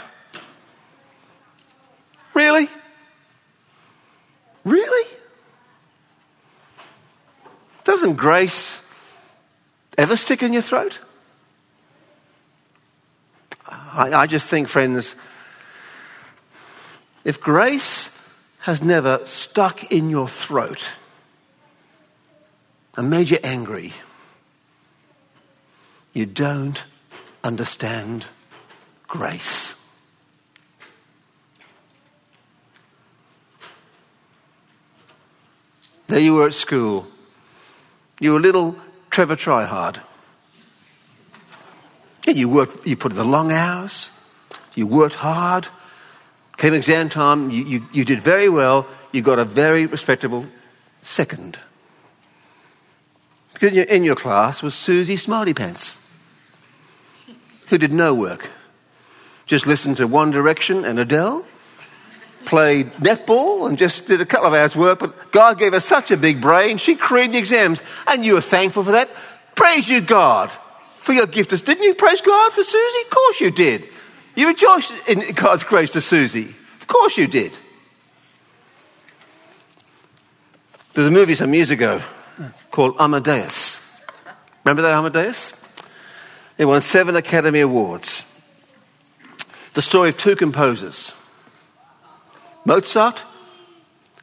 Really? 2.35 2.67
Really? 4.63 5.17
Doesn't 7.83 8.17
grace 8.17 8.80
ever 10.01 10.17
stick 10.17 10.41
in 10.41 10.51
your 10.51 10.63
throat? 10.63 10.99
I, 13.69 14.11
I 14.13 14.27
just 14.27 14.47
think, 14.47 14.67
friends, 14.67 15.15
if 17.23 17.39
grace 17.39 18.17
has 18.61 18.83
never 18.83 19.23
stuck 19.25 19.91
in 19.91 20.09
your 20.09 20.27
throat 20.27 20.91
and 22.97 23.09
made 23.09 23.29
you 23.29 23.37
angry, 23.43 23.93
you 26.13 26.25
don't 26.25 26.83
understand 27.43 28.25
grace. 29.07 29.77
There 36.07 36.19
you 36.19 36.33
were 36.33 36.47
at 36.47 36.53
school. 36.53 37.07
You 38.19 38.33
were 38.33 38.39
little 38.39 38.75
Trevor 39.11 39.35
Tryhard. 39.35 39.99
Yeah, 42.25 42.33
you 42.33 42.49
worked, 42.49 42.87
you 42.87 42.95
put 42.95 43.11
in 43.11 43.17
the 43.17 43.25
long 43.25 43.51
hours, 43.51 44.09
you 44.73 44.87
worked 44.87 45.15
hard. 45.15 45.67
Came 46.57 46.73
exam 46.73 47.09
time, 47.09 47.49
you, 47.49 47.63
you, 47.65 47.85
you 47.91 48.05
did 48.05 48.21
very 48.21 48.47
well, 48.47 48.87
you 49.11 49.21
got 49.21 49.39
a 49.39 49.45
very 49.45 49.85
respectable 49.85 50.45
second. 51.01 51.59
In 53.59 53.73
your, 53.73 53.83
in 53.85 54.03
your 54.03 54.15
class 54.15 54.63
was 54.63 54.75
Susie 54.75 55.17
Smarty 55.17 55.53
Pants, 55.53 55.97
who 57.67 57.77
did 57.77 57.91
no 57.91 58.13
work. 58.13 58.49
Just 59.45 59.67
listened 59.67 59.97
to 59.97 60.07
One 60.07 60.31
Direction 60.31 60.85
and 60.85 60.99
Adele, 60.99 61.45
played 62.45 62.87
netball 62.93 63.67
and 63.67 63.77
just 63.77 64.07
did 64.07 64.21
a 64.21 64.25
couple 64.25 64.47
of 64.47 64.53
hours' 64.53 64.75
work, 64.75 64.99
but 64.99 65.31
God 65.31 65.57
gave 65.57 65.73
her 65.73 65.79
such 65.79 66.11
a 66.11 66.17
big 66.17 66.41
brain, 66.41 66.77
she 66.77 66.95
created 66.95 67.33
the 67.33 67.39
exams, 67.39 67.81
and 68.07 68.25
you 68.25 68.35
were 68.35 68.41
thankful 68.41 68.83
for 68.83 68.91
that. 68.91 69.09
Praise 69.55 69.87
you, 69.87 70.01
God, 70.01 70.51
for 70.99 71.13
your 71.13 71.27
gift. 71.27 71.49
Didn't 71.65 71.83
you 71.83 71.93
praise 71.95 72.21
God 72.21 72.53
for 72.53 72.63
Susie? 72.63 73.01
Of 73.03 73.09
course 73.09 73.41
you 73.41 73.51
did. 73.51 73.87
You 74.35 74.47
rejoiced 74.47 75.09
in 75.09 75.33
God's 75.35 75.63
grace 75.63 75.91
to 75.91 76.01
Susie. 76.01 76.55
Of 76.79 76.87
course 76.87 77.17
you 77.17 77.27
did. 77.27 77.51
There's 80.93 81.07
a 81.07 81.11
movie 81.11 81.35
some 81.35 81.53
years 81.53 81.69
ago 81.69 82.01
called 82.69 82.95
Amadeus. 82.99 83.79
Remember 84.65 84.81
that 84.81 84.95
Amadeus? 84.95 85.53
It 86.57 86.65
won 86.65 86.81
seven 86.81 87.15
Academy 87.15 87.61
Awards. 87.61 88.27
The 89.73 89.81
story 89.81 90.09
of 90.09 90.17
two 90.17 90.35
composers 90.35 91.13
Mozart 92.65 93.25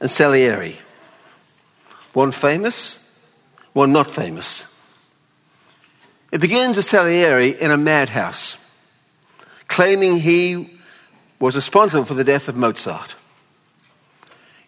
and 0.01 0.11
Salieri. 0.11 0.77
One 2.13 2.33
famous, 2.33 3.05
one 3.73 3.93
not 3.93 4.11
famous. 4.11 4.75
It 6.31 6.41
begins 6.41 6.77
with 6.77 6.85
Salieri 6.85 7.51
in 7.51 7.71
a 7.71 7.77
madhouse, 7.77 8.59
claiming 9.67 10.21
he 10.21 10.79
was 11.39 11.57
responsible 11.57 12.05
for 12.05 12.15
the 12.15 12.25
death 12.25 12.49
of 12.49 12.57
Mozart. 12.57 13.15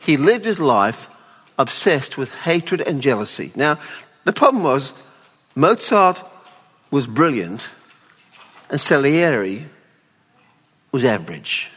He 0.00 0.16
lived 0.16 0.44
his 0.44 0.60
life 0.60 1.08
obsessed 1.58 2.16
with 2.16 2.34
hatred 2.34 2.80
and 2.80 3.02
jealousy. 3.02 3.52
Now, 3.54 3.78
the 4.24 4.32
problem 4.32 4.62
was 4.62 4.92
Mozart 5.54 6.22
was 6.90 7.06
brilliant 7.06 7.68
and 8.70 8.80
Salieri 8.80 9.66
was 10.92 11.04
average. 11.04 11.70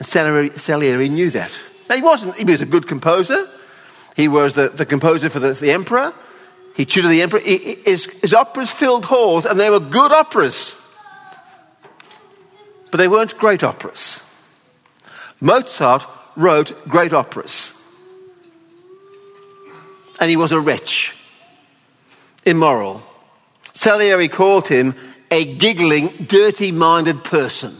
Salieri, 0.00 1.08
knew 1.08 1.30
that. 1.30 1.50
Now, 1.88 1.96
he 1.96 2.02
wasn't, 2.02 2.36
he 2.36 2.44
was 2.44 2.60
a 2.60 2.66
good 2.66 2.86
composer. 2.86 3.48
He 4.16 4.28
was 4.28 4.54
the, 4.54 4.68
the 4.68 4.86
composer 4.86 5.28
for 5.28 5.38
the, 5.38 5.52
the 5.52 5.72
emperor. 5.72 6.12
He 6.74 6.84
tutored 6.84 7.10
the 7.10 7.22
emperor. 7.22 7.40
He, 7.40 7.76
his, 7.84 8.06
his 8.20 8.34
operas 8.34 8.72
filled 8.72 9.04
halls, 9.04 9.46
and 9.46 9.58
they 9.58 9.70
were 9.70 9.80
good 9.80 10.12
operas. 10.12 10.80
But 12.90 12.98
they 12.98 13.08
weren't 13.08 13.36
great 13.38 13.62
operas. 13.62 14.20
Mozart 15.40 16.06
wrote 16.36 16.88
great 16.88 17.12
operas. 17.12 17.80
And 20.20 20.30
he 20.30 20.36
was 20.36 20.52
a 20.52 20.60
wretch, 20.60 21.16
immoral. 22.46 23.02
Salieri 23.72 24.28
called 24.28 24.68
him 24.68 24.94
a 25.30 25.56
giggling, 25.56 26.08
dirty 26.26 26.70
minded 26.70 27.24
person. 27.24 27.74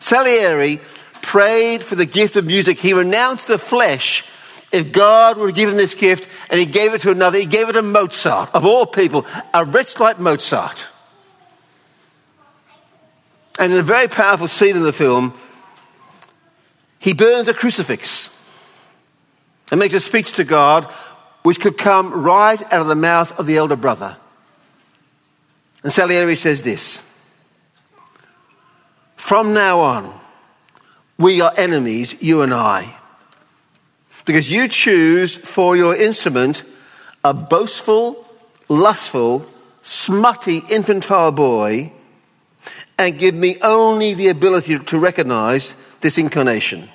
Salieri 0.00 0.80
prayed 1.22 1.82
for 1.82 1.94
the 1.94 2.06
gift 2.06 2.36
of 2.36 2.44
music. 2.44 2.78
He 2.78 2.92
renounced 2.92 3.46
the 3.46 3.58
flesh 3.58 4.24
If 4.72 4.92
God 4.92 5.36
would 5.36 5.50
have 5.50 5.56
given 5.56 5.76
this 5.76 5.94
gift 5.94 6.28
and 6.48 6.60
he 6.60 6.66
gave 6.66 6.94
it 6.94 7.00
to 7.02 7.10
another, 7.10 7.38
he 7.38 7.46
gave 7.46 7.68
it 7.68 7.72
to 7.72 7.82
Mozart, 7.82 8.54
of 8.54 8.64
all 8.64 8.86
people, 8.86 9.26
a 9.52 9.64
wretch 9.64 9.98
like 9.98 10.20
Mozart. 10.20 10.86
And 13.58 13.72
in 13.72 13.78
a 13.78 13.82
very 13.82 14.08
powerful 14.08 14.48
scene 14.48 14.76
in 14.76 14.82
the 14.82 14.92
film, 14.92 15.34
he 16.98 17.14
burns 17.14 17.48
a 17.48 17.54
crucifix 17.54 18.36
and 19.70 19.80
makes 19.80 19.94
a 19.94 20.00
speech 20.00 20.32
to 20.34 20.44
God 20.44 20.84
which 21.42 21.60
could 21.60 21.76
come 21.76 22.12
right 22.22 22.60
out 22.72 22.80
of 22.80 22.86
the 22.86 22.94
mouth 22.94 23.38
of 23.38 23.46
the 23.46 23.56
elder 23.56 23.76
brother. 23.76 24.16
And 25.82 25.92
Salieri 25.92 26.36
says 26.36 26.62
this 26.62 27.04
From 29.30 29.54
now 29.54 29.78
on, 29.78 30.12
we 31.16 31.40
are 31.40 31.54
enemies, 31.56 32.20
you 32.20 32.42
and 32.42 32.52
I, 32.52 32.92
because 34.24 34.50
you 34.50 34.66
choose 34.66 35.36
for 35.36 35.76
your 35.76 35.94
instrument 35.94 36.64
a 37.22 37.32
boastful, 37.32 38.26
lustful, 38.68 39.46
smutty, 39.82 40.62
infantile 40.68 41.30
boy 41.30 41.92
and 42.98 43.20
give 43.20 43.36
me 43.36 43.54
only 43.62 44.14
the 44.14 44.30
ability 44.30 44.80
to 44.80 44.98
recognize 44.98 45.76
this 46.00 46.18
incarnation. 46.18 46.88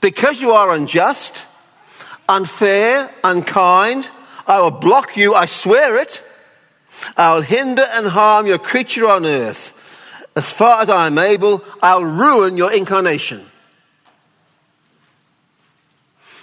Because 0.00 0.40
you 0.40 0.52
are 0.52 0.72
unjust, 0.72 1.44
unfair, 2.30 3.10
unkind, 3.22 4.08
I 4.46 4.62
will 4.62 4.70
block 4.70 5.18
you, 5.18 5.34
I 5.34 5.44
swear 5.44 6.00
it. 6.00 6.22
I'll 7.14 7.42
hinder 7.42 7.84
and 7.92 8.06
harm 8.06 8.46
your 8.46 8.58
creature 8.58 9.06
on 9.06 9.26
earth. 9.26 9.74
As 10.36 10.52
far 10.52 10.82
as 10.82 10.90
I 10.90 11.06
am 11.06 11.18
able, 11.18 11.64
I'll 11.82 12.04
ruin 12.04 12.58
your 12.58 12.70
incarnation. 12.70 13.44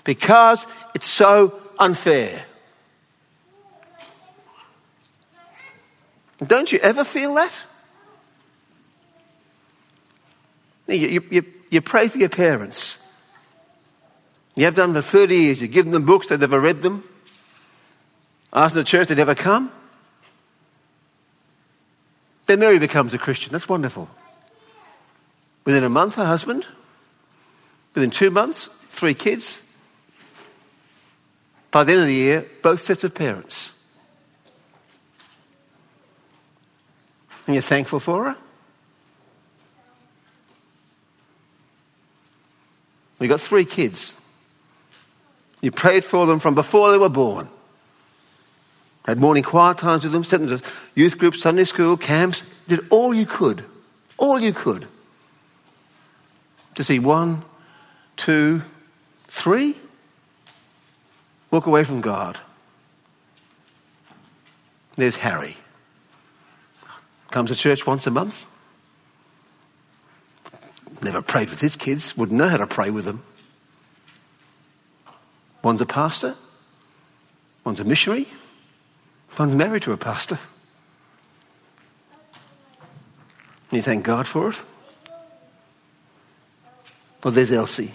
Because 0.03 0.65
it's 0.95 1.07
so 1.07 1.61
unfair. 1.77 2.45
Don't 6.45 6.71
you 6.71 6.79
ever 6.79 7.03
feel 7.03 7.35
that? 7.35 7.61
You, 10.87 11.21
you, 11.29 11.45
you 11.69 11.81
pray 11.81 12.07
for 12.07 12.17
your 12.17 12.29
parents. 12.29 12.97
You 14.55 14.65
have 14.65 14.75
done 14.75 14.93
for 14.93 15.01
30 15.01 15.35
years. 15.35 15.61
You 15.61 15.67
give 15.67 15.89
them 15.89 16.05
books, 16.05 16.27
they've 16.27 16.39
never 16.39 16.59
read 16.59 16.81
them. 16.81 17.03
Ask 18.51 18.73
the 18.73 18.83
church, 18.83 19.07
they 19.07 19.15
never 19.15 19.35
come. 19.35 19.71
Then 22.45 22.59
Mary 22.59 22.79
becomes 22.79 23.13
a 23.13 23.17
Christian. 23.17 23.51
That's 23.51 23.69
wonderful. 23.69 24.09
Within 25.65 25.83
a 25.83 25.89
month, 25.89 26.15
her 26.15 26.25
husband. 26.25 26.67
Within 27.95 28.09
two 28.09 28.31
months, 28.31 28.69
three 28.89 29.13
kids. 29.13 29.61
By 31.71 31.83
the 31.83 31.93
end 31.93 32.01
of 32.01 32.07
the 32.07 32.13
year, 32.13 32.45
both 32.61 32.81
sets 32.81 33.03
of 33.03 33.15
parents. 33.15 33.71
And 37.47 37.55
you're 37.55 37.61
thankful 37.61 37.99
for 37.99 38.25
her? 38.25 38.37
We 43.19 43.27
got 43.27 43.41
three 43.41 43.65
kids. 43.65 44.17
You 45.61 45.71
prayed 45.71 46.03
for 46.03 46.25
them 46.25 46.39
from 46.39 46.55
before 46.55 46.91
they 46.91 46.97
were 46.97 47.09
born. 47.09 47.47
Had 49.05 49.19
morning 49.19 49.43
quiet 49.43 49.77
times 49.77 50.03
with 50.03 50.13
them, 50.13 50.23
sent 50.23 50.47
them 50.47 50.59
to 50.59 50.69
youth 50.95 51.17
groups, 51.17 51.41
Sunday 51.41 51.65
school, 51.65 51.97
camps. 51.97 52.43
Did 52.67 52.85
all 52.89 53.13
you 53.13 53.25
could, 53.25 53.65
all 54.17 54.39
you 54.39 54.53
could, 54.53 54.87
to 56.75 56.83
see 56.83 56.99
one, 56.99 57.43
two, 58.15 58.61
three 59.27 59.75
walk 61.51 61.67
away 61.67 61.83
from 61.83 62.01
God. 62.01 62.39
There's 64.95 65.17
Harry. 65.17 65.57
Comes 67.29 67.51
to 67.51 67.55
church 67.55 67.85
once 67.85 68.07
a 68.07 68.11
month. 68.11 68.45
Never 71.03 71.21
prayed 71.21 71.49
with 71.49 71.59
his 71.59 71.75
kids, 71.75 72.15
wouldn't 72.15 72.37
know 72.37 72.47
how 72.47 72.57
to 72.57 72.67
pray 72.67 72.89
with 72.89 73.05
them. 73.05 73.23
One's 75.61 75.81
a 75.81 75.85
pastor, 75.85 76.35
one's 77.63 77.79
a 77.79 77.83
missionary, 77.83 78.27
one's 79.37 79.55
married 79.55 79.83
to 79.83 79.91
a 79.91 79.97
pastor. 79.97 80.39
You 83.71 83.81
thank 83.81 84.03
God 84.03 84.27
for 84.27 84.49
it? 84.49 84.61
Well, 87.23 87.33
there's 87.33 87.51
Elsie, 87.51 87.91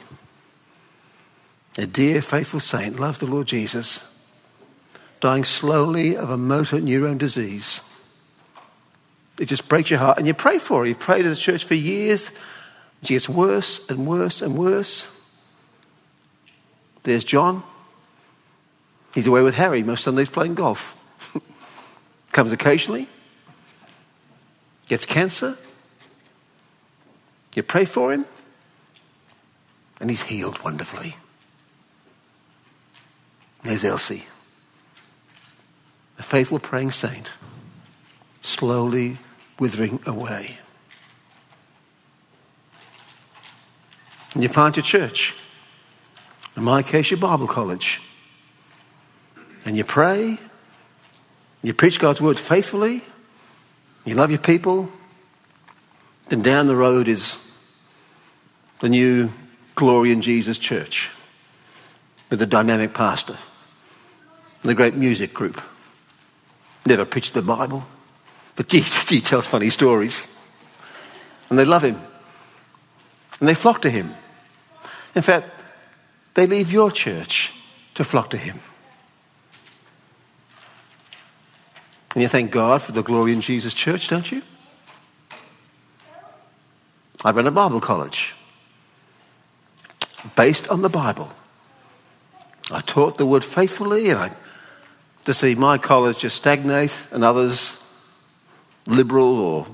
a 1.76 1.86
dear, 1.86 2.22
faithful 2.22 2.60
saint, 2.60 2.98
loves 2.98 3.18
the 3.18 3.26
Lord 3.26 3.46
Jesus, 3.46 4.12
dying 5.20 5.44
slowly 5.44 6.16
of 6.16 6.30
a 6.30 6.38
motor 6.38 6.80
neurone 6.80 7.18
disease. 7.18 7.82
It 9.38 9.46
just 9.46 9.68
breaks 9.68 9.90
your 9.90 10.00
heart. 10.00 10.18
And 10.18 10.26
you 10.26 10.34
pray 10.34 10.58
for 10.58 10.80
her. 10.80 10.86
You've 10.86 10.98
prayed 10.98 11.26
at 11.26 11.28
the 11.28 11.36
church 11.36 11.64
for 11.64 11.74
years. 11.74 12.30
She 13.04 13.14
gets 13.14 13.28
worse 13.28 13.88
and 13.88 14.06
worse 14.06 14.42
and 14.42 14.56
worse. 14.56 15.14
There's 17.04 17.22
John. 17.22 17.62
He's 19.14 19.28
away 19.28 19.42
with 19.42 19.54
Harry 19.54 19.84
most 19.84 20.02
Sundays 20.02 20.28
playing 20.28 20.54
golf. 20.54 20.97
Comes 22.38 22.52
occasionally. 22.52 23.08
Gets 24.86 25.06
cancer. 25.06 25.58
You 27.56 27.64
pray 27.64 27.84
for 27.84 28.12
him. 28.12 28.26
And 29.98 30.08
he's 30.08 30.22
healed 30.22 30.62
wonderfully. 30.62 31.16
There's 33.64 33.82
Elsie, 33.82 34.22
a 36.16 36.22
faithful 36.22 36.60
praying 36.60 36.92
saint, 36.92 37.32
slowly 38.40 39.16
withering 39.58 39.98
away. 40.06 40.58
And 44.34 44.44
you 44.44 44.48
plant 44.48 44.76
your 44.76 44.84
church. 44.84 45.34
In 46.56 46.62
my 46.62 46.84
case, 46.84 47.10
your 47.10 47.18
Bible 47.18 47.48
college. 47.48 48.00
And 49.64 49.76
you 49.76 49.82
pray. 49.82 50.38
You 51.62 51.74
preach 51.74 51.98
God's 51.98 52.20
word 52.20 52.38
faithfully. 52.38 53.02
You 54.04 54.14
love 54.14 54.30
your 54.30 54.40
people. 54.40 54.90
Then 56.28 56.42
down 56.42 56.66
the 56.66 56.76
road 56.76 57.08
is 57.08 57.44
the 58.80 58.88
new 58.88 59.30
Glory 59.74 60.10
in 60.10 60.22
Jesus 60.22 60.58
church 60.58 61.10
with 62.30 62.40
the 62.40 62.46
dynamic 62.46 62.94
pastor, 62.94 63.38
the 64.62 64.74
great 64.74 64.94
music 64.94 65.32
group. 65.32 65.60
Never 66.84 67.04
preached 67.04 67.34
the 67.34 67.42
Bible, 67.42 67.86
but 68.56 68.68
gee, 68.68 68.80
he 69.08 69.20
tells 69.20 69.46
funny 69.46 69.70
stories. 69.70 70.26
And 71.48 71.58
they 71.58 71.64
love 71.64 71.84
him. 71.84 72.00
And 73.38 73.48
they 73.48 73.54
flock 73.54 73.82
to 73.82 73.90
him. 73.90 74.14
In 75.14 75.22
fact, 75.22 75.48
they 76.34 76.46
leave 76.46 76.72
your 76.72 76.90
church 76.90 77.52
to 77.94 78.04
flock 78.04 78.30
to 78.30 78.36
him. 78.36 78.60
And 82.14 82.22
you 82.22 82.28
thank 82.28 82.50
God 82.50 82.82
for 82.82 82.92
the 82.92 83.02
glory 83.02 83.32
in 83.32 83.40
Jesus 83.40 83.74
church, 83.74 84.08
don't 84.08 84.30
you? 84.30 84.42
I 87.24 87.30
ran 87.30 87.46
a 87.46 87.50
Bible 87.50 87.80
college 87.80 88.34
based 90.36 90.68
on 90.68 90.82
the 90.82 90.88
Bible. 90.88 91.30
I 92.70 92.80
taught 92.80 93.18
the 93.18 93.26
word 93.26 93.44
faithfully, 93.44 94.10
and 94.10 94.18
I 94.18 94.30
to 95.24 95.34
see 95.34 95.54
my 95.54 95.76
college 95.76 96.18
just 96.18 96.36
stagnate 96.36 97.06
and 97.10 97.22
others 97.22 97.84
liberal 98.86 99.38
or 99.38 99.66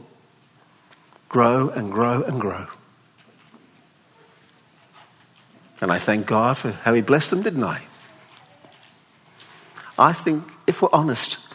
grow 1.28 1.68
and 1.68 1.92
grow 1.92 2.22
and 2.22 2.40
grow. 2.40 2.66
And 5.80 5.92
I 5.92 5.98
thank 5.98 6.26
God 6.26 6.58
for 6.58 6.72
how 6.72 6.94
He 6.94 7.02
blessed 7.02 7.30
them, 7.30 7.42
didn't 7.42 7.62
I? 7.62 7.82
I 9.98 10.12
think, 10.12 10.50
if 10.66 10.82
we're 10.82 10.88
honest, 10.92 11.53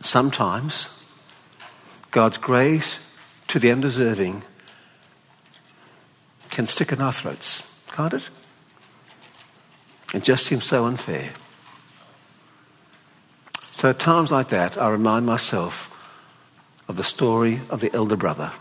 sometimes 0.00 0.90
God's 2.10 2.38
grace 2.38 3.00
to 3.48 3.58
the 3.58 3.70
undeserving 3.70 4.42
can 6.50 6.66
stick 6.66 6.92
in 6.92 7.00
our 7.00 7.12
throats, 7.12 7.84
can't 7.92 8.14
it? 8.14 8.30
It 10.14 10.22
just 10.22 10.46
seems 10.46 10.64
so 10.64 10.86
unfair. 10.86 11.30
So 13.60 13.90
at 13.90 13.98
times 13.98 14.30
like 14.30 14.48
that, 14.48 14.76
I 14.76 14.88
remind 14.88 15.26
myself 15.26 15.94
of 16.88 16.96
the 16.96 17.04
story 17.04 17.60
of 17.70 17.80
the 17.80 17.94
elder 17.94 18.16
brother 18.16 18.52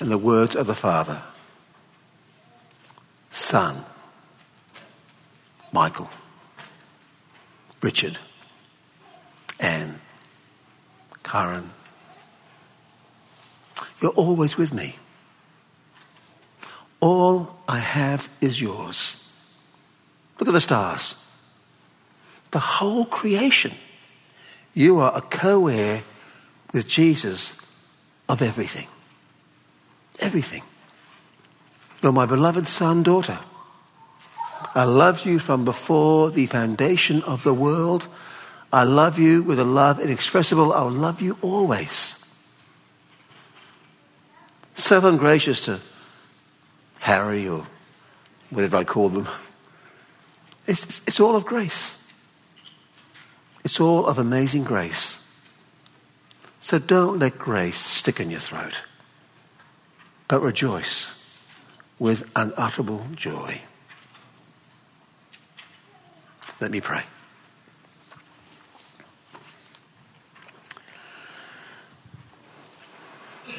and 0.00 0.10
the 0.10 0.18
words 0.18 0.56
of 0.56 0.66
the 0.66 0.74
father 0.74 1.22
Son, 3.30 3.84
Michael, 5.72 6.10
Richard, 7.80 8.18
Anne, 9.62 10.00
Karen. 11.22 11.70
You're 14.00 14.10
always 14.10 14.58
with 14.58 14.74
me. 14.74 14.96
All 17.00 17.56
I 17.68 17.78
have 17.78 18.28
is 18.40 18.60
yours. 18.60 19.30
Look 20.38 20.48
at 20.48 20.52
the 20.52 20.60
stars. 20.60 21.14
The 22.50 22.58
whole 22.58 23.06
creation. 23.06 23.72
You 24.74 24.98
are 24.98 25.12
a 25.16 25.20
co 25.20 25.68
heir 25.68 26.02
with 26.72 26.88
Jesus 26.88 27.56
of 28.28 28.42
everything. 28.42 28.88
Everything. 30.18 30.62
You're 32.02 32.12
my 32.12 32.26
beloved 32.26 32.66
son, 32.66 33.02
daughter. 33.02 33.38
I 34.74 34.84
loved 34.84 35.26
you 35.26 35.38
from 35.38 35.64
before 35.64 36.30
the 36.30 36.46
foundation 36.46 37.22
of 37.22 37.42
the 37.42 37.54
world. 37.54 38.08
I 38.72 38.84
love 38.84 39.18
you 39.18 39.42
with 39.42 39.58
a 39.58 39.64
love 39.64 40.00
inexpressible. 40.00 40.72
I'll 40.72 40.90
love 40.90 41.20
you 41.20 41.36
always. 41.42 42.18
So 44.74 45.06
ungracious 45.06 45.60
to 45.62 45.80
Harry 47.00 47.46
or 47.46 47.66
whatever 48.50 48.78
I 48.78 48.84
call 48.84 49.10
them. 49.10 49.28
It's, 50.66 51.02
it's 51.06 51.20
all 51.20 51.36
of 51.36 51.44
grace. 51.44 52.02
It's 53.64 53.78
all 53.78 54.06
of 54.06 54.18
amazing 54.18 54.64
grace. 54.64 55.18
So 56.58 56.78
don't 56.78 57.18
let 57.18 57.38
grace 57.38 57.76
stick 57.76 58.20
in 58.20 58.30
your 58.30 58.40
throat, 58.40 58.82
but 60.28 60.40
rejoice 60.40 61.08
with 61.98 62.30
unutterable 62.34 63.06
joy. 63.14 63.60
Let 66.60 66.70
me 66.70 66.80
pray. 66.80 67.02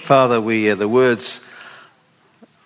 Father, 0.03 0.41
we 0.41 0.69
uh, 0.69 0.75
the 0.75 0.89
words 0.89 1.39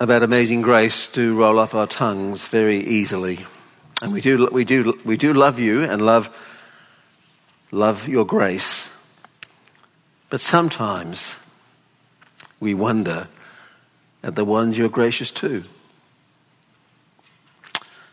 about 0.00 0.24
amazing 0.24 0.60
grace 0.60 1.06
do 1.06 1.38
roll 1.38 1.60
off 1.60 1.72
our 1.72 1.86
tongues 1.86 2.48
very 2.48 2.78
easily, 2.78 3.46
and 4.02 4.12
we 4.12 4.20
do 4.20 4.48
we 4.50 4.64
do 4.64 4.98
we 5.04 5.16
do 5.16 5.32
love 5.32 5.60
you 5.60 5.84
and 5.84 6.04
love 6.04 6.30
love 7.70 8.08
your 8.08 8.26
grace, 8.26 8.90
but 10.30 10.40
sometimes 10.40 11.38
we 12.58 12.74
wonder 12.74 13.28
at 14.24 14.34
the 14.34 14.44
ones 14.44 14.76
you're 14.76 14.88
gracious 14.88 15.30
to. 15.30 15.62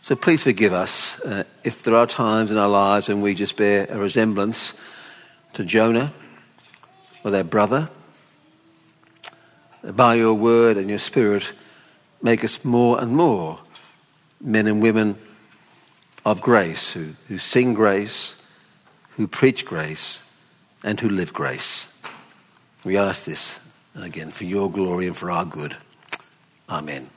So 0.03 0.15
please 0.15 0.43
forgive 0.43 0.71
us 0.71 1.19
uh, 1.21 1.45
if 1.63 1.81
there 1.81 1.95
are 1.95 2.05
times 2.05 2.51
in 2.51 2.59
our 2.59 2.69
lives 2.69 3.09
when 3.09 3.21
we 3.21 3.33
just 3.33 3.57
bear 3.57 3.87
a 3.89 3.97
resemblance 3.97 4.79
to 5.53 5.65
Jonah 5.65 6.13
or 7.23 7.31
their 7.31 7.43
brother. 7.43 7.89
By 9.93 10.15
your 10.15 10.33
word 10.33 10.77
and 10.77 10.89
your 10.89 10.99
spirit, 10.99 11.53
make 12.21 12.43
us 12.43 12.65
more 12.65 12.99
and 12.99 13.15
more 13.15 13.59
men 14.41 14.67
and 14.67 14.81
women 14.81 15.17
of 16.25 16.41
grace 16.41 16.91
who, 16.93 17.13
who 17.27 17.37
sing 17.37 17.73
grace, 17.73 18.35
who 19.11 19.27
preach 19.27 19.65
grace, 19.65 20.29
and 20.83 20.99
who 20.99 21.09
live 21.09 21.33
grace. 21.33 21.91
We 22.83 22.97
ask 22.97 23.25
this 23.25 23.59
again 23.95 24.31
for 24.31 24.43
your 24.43 24.69
glory 24.71 25.07
and 25.07 25.15
for 25.15 25.31
our 25.31 25.45
good. 25.45 25.75
Amen. 26.69 27.09